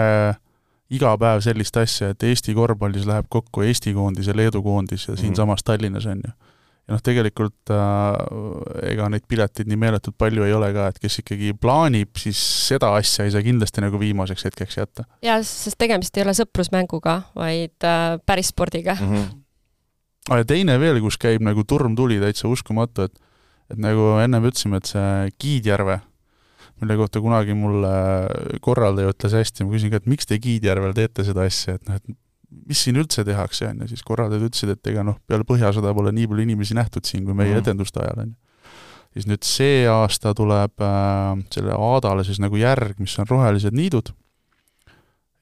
iga 0.89 1.11
päev 1.19 1.43
sellist 1.45 1.77
asja, 1.77 2.13
et 2.13 2.23
Eesti 2.23 2.55
korvpallis 2.55 3.05
läheb 3.09 3.27
kokku 3.29 3.65
Eesti 3.67 3.93
koondis 3.93 4.31
ja 4.31 4.35
Leedu 4.35 4.63
koondis 4.63 5.07
ja 5.07 5.17
siinsamas 5.19 5.59
mm 5.59 5.61
-hmm. 5.61 5.65
Tallinnas 5.65 6.05
on 6.05 6.21
ju. 6.25 6.31
Ja 6.89 6.97
noh, 6.97 7.01
tegelikult 7.05 7.69
äh, 7.69 8.89
ega 8.89 9.09
neid 9.13 9.27
pileteid 9.29 9.69
nii 9.69 9.77
meeletult 9.77 10.17
palju 10.17 10.47
ei 10.47 10.55
ole 10.57 10.71
ka, 10.73 10.87
et 10.89 10.97
kes 11.03 11.21
ikkagi 11.21 11.53
plaanib, 11.61 12.09
siis 12.17 12.39
seda 12.65 12.89
asja 12.97 13.27
ei 13.27 13.33
saa 13.35 13.45
kindlasti 13.45 13.83
nagu 13.85 14.01
viimaseks 14.01 14.47
hetkeks 14.49 14.79
jätta. 14.81 15.05
jaa, 15.25 15.37
sest 15.45 15.77
tegemist 15.79 16.17
ei 16.17 16.25
ole 16.25 16.33
sõprusmänguga, 16.37 17.19
vaid 17.37 17.85
äh, 17.85 18.17
päris 18.25 18.49
spordiga 18.55 18.97
mm. 18.97 19.13
-hmm. 19.13 19.45
Ah, 20.29 20.37
ja 20.37 20.45
teine 20.45 20.75
veel, 20.77 20.99
kus 21.01 21.15
käib 21.17 21.41
nagu 21.41 21.63
turm 21.65 21.95
tuli, 21.97 22.19
täitsa 22.21 22.49
uskumatu, 22.51 23.07
et 23.07 23.15
et 23.69 23.77
nagu 23.77 24.15
ennem 24.21 24.45
ütlesime, 24.49 24.77
et 24.77 24.89
see 24.89 25.31
Kiidjärve, 25.41 25.99
mille 26.81 26.95
kohta 26.97 27.21
kunagi 27.21 27.53
mulle 27.53 27.91
korraldaja 28.65 29.13
ütles 29.13 29.35
hästi, 29.37 29.65
ma 29.65 29.73
küsin 29.75 29.93
ka, 29.93 30.01
et 30.01 30.09
miks 30.09 30.25
te 30.29 30.39
Kiidjärvel 30.41 30.93
teete 30.97 31.25
seda 31.27 31.45
asja, 31.45 31.77
et 31.77 31.85
noh, 31.89 31.99
et 32.01 32.17
mis 32.49 32.83
siin 32.85 32.97
üldse 32.99 33.23
tehakse, 33.25 33.69
on 33.69 33.83
ju, 33.83 33.89
siis 33.91 34.05
korraldajad 34.05 34.47
ütlesid, 34.49 34.73
et 34.73 34.91
ega 34.91 35.03
noh, 35.05 35.19
peale 35.29 35.45
Põhjasõda 35.47 35.93
pole 35.97 36.13
nii 36.15 36.29
palju 36.29 36.45
inimesi 36.47 36.77
nähtud 36.77 37.05
siin 37.05 37.25
kui 37.27 37.37
meie 37.37 37.53
mm. 37.53 37.63
etenduste 37.63 38.01
ajal, 38.03 38.23
on 38.23 38.31
ju. 38.31 38.37
siis 39.17 39.27
nüüd 39.29 39.45
see 39.45 39.83
aasta 39.89 40.33
tuleb 40.37 40.85
äh, 40.85 41.43
selle 41.53 41.77
Aadale 41.77 42.25
siis 42.27 42.41
nagu 42.41 42.57
järg, 42.59 42.97
mis 43.01 43.15
on 43.21 43.29
rohelised 43.29 43.75
niidud, 43.77 44.13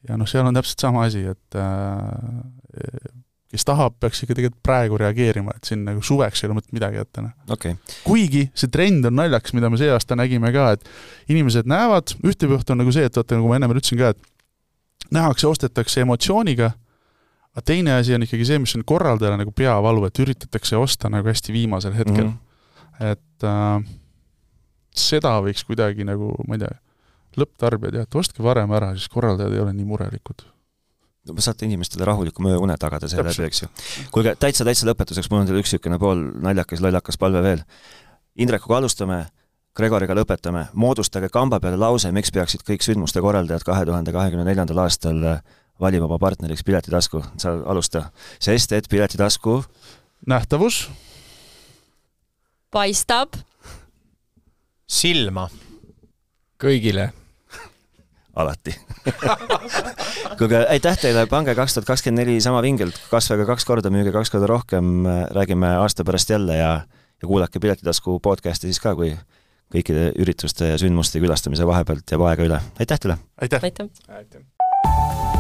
ja 0.08 0.20
noh, 0.20 0.28
seal 0.30 0.48
on 0.48 0.58
täpselt 0.58 0.84
sama 0.84 1.06
asi, 1.08 1.24
et 1.32 1.60
äh, 1.60 3.14
kes 3.52 3.64
tahab, 3.68 3.96
peaks 4.02 4.24
ikka 4.24 4.36
tegelikult 4.36 4.64
praegu 4.66 4.98
reageerima, 5.00 5.54
et 5.56 5.70
siin 5.70 5.86
nagu 5.88 6.04
suveks 6.04 6.44
ei 6.44 6.50
ole 6.50 6.58
mõtet 6.60 6.74
midagi 6.76 7.00
jätta, 7.00 7.24
noh 7.24 7.54
okay.. 7.56 7.78
kuigi 8.04 8.50
see 8.52 8.72
trend 8.72 9.08
on 9.08 9.16
naljakas, 9.20 9.56
mida 9.56 9.72
me 9.72 9.80
see 9.80 9.92
aasta 9.94 10.18
nägime 10.20 10.52
ka, 10.56 10.74
et 10.76 11.32
inimesed 11.32 11.70
näevad, 11.72 12.18
ühte 12.28 12.50
poolt 12.52 12.76
on 12.76 12.84
nagu 12.84 12.92
see, 12.96 13.08
et 13.08 13.16
vaata, 13.16 13.40
nagu 13.40 13.48
ma 13.48 13.60
ennem 13.60 13.76
ütlesin 13.78 14.02
ka, 14.02 14.12
et 14.12 15.14
nähakse, 15.16 15.48
ostetakse 15.48 16.04
emotsiooniga 16.04 16.74
aga 17.58 17.66
teine 17.66 17.96
asi 17.98 18.14
on 18.14 18.26
ikkagi 18.26 18.46
see, 18.46 18.60
mis 18.62 18.76
on 18.78 18.84
korraldajale 18.86 19.40
nagu 19.42 19.54
peavalu, 19.56 20.06
et 20.06 20.20
üritatakse 20.22 20.78
osta 20.78 21.10
nagu 21.10 21.26
hästi 21.26 21.56
viimasel 21.56 21.96
hetkel 21.98 22.28
mm. 22.28 22.36
-hmm. 22.36 23.08
et 23.14 23.48
äh, 23.50 23.88
seda 24.94 25.40
võiks 25.42 25.66
kuidagi 25.66 26.06
nagu, 26.06 26.36
ma 26.48 26.58
ei 26.58 26.66
tea, 26.66 26.76
lõpptarbijad 27.38 27.98
jah, 27.98 28.06
et 28.06 28.20
ostke 28.22 28.46
varem 28.46 28.72
ära, 28.78 28.94
siis 28.94 29.10
korraldajad 29.10 29.54
ei 29.54 29.66
ole 29.66 29.74
nii 29.74 29.90
murelikud 29.90 30.46
no 31.28 31.42
saate 31.44 31.66
inimestele 31.66 32.06
rahuliku 32.08 32.46
ööune 32.48 32.78
tagada 32.80 33.10
seeläbi, 33.12 33.48
eks 33.50 33.62
ju. 33.62 33.68
kuulge, 34.12 34.36
täitsa, 34.40 34.64
täitsa 34.64 34.88
lõpetuseks, 34.88 35.28
mul 35.32 35.42
on 35.42 35.50
teile 35.50 35.60
üks 35.60 35.74
niisugune 35.74 36.00
pool 36.00 36.22
naljakas, 36.40 36.80
lollakas 36.80 37.20
palve 37.20 37.42
veel. 37.44 37.64
Indrekuga 38.40 38.78
alustame, 38.78 39.26
Gregoriga 39.76 40.16
lõpetame, 40.16 40.70
moodustage 40.74 41.30
kamba 41.30 41.60
peale 41.60 41.78
lause, 41.78 42.10
miks 42.16 42.32
peaksid 42.32 42.64
kõik 42.66 42.86
sündmuste 42.86 43.22
korraldajad 43.22 43.66
kahe 43.68 43.84
tuhande 43.86 44.14
kahekümne 44.16 44.46
neljandal 44.48 44.86
aastal 44.86 45.20
valib 45.80 46.04
oma 46.08 46.20
partneriks 46.20 46.64
Piletitasku, 46.64 47.24
sa 47.38 47.54
alusta. 47.66 48.10
sest 48.40 48.72
et 48.72 48.90
Piletitasku 48.90 49.64
nähtavus 50.28 50.88
paistab 52.72 53.38
silma 54.88 55.48
kõigile 56.62 57.10
alati 58.42 58.76
kuulge, 60.38 60.66
aitäh 60.68 61.00
teile, 61.02 61.26
pange 61.32 61.56
kaks 61.56 61.78
tuhat 61.78 61.88
kakskümmend 61.88 62.26
neli 62.26 62.42
sama 62.44 62.62
vingelt, 62.66 63.00
kasvage 63.12 63.46
kaks 63.48 63.66
korda, 63.66 63.92
müüge 63.94 64.12
kaks 64.16 64.34
korda 64.34 64.50
rohkem, 64.50 65.08
räägime 65.36 65.78
aasta 65.80 66.06
pärast 66.08 66.30
jälle 66.30 66.58
ja 66.60 66.72
ja 67.22 67.28
kuulake 67.28 67.60
Piletitasku 67.60 68.20
podcast'i 68.20 68.70
siis 68.70 68.82
ka, 68.82 68.94
kui 68.96 69.14
kõikide 69.74 70.12
ürituste 70.22 70.74
ja 70.74 70.78
sündmuste 70.82 71.22
külastamise 71.24 71.68
vahepealt 71.68 72.14
jääb 72.14 72.28
aega 72.30 72.48
üle. 72.52 72.62
aitäh 72.80 73.00
teile! 73.00 73.18
aitäh, 73.42 73.64
aitäh.! 73.64 73.90
aitäh. 74.08 75.37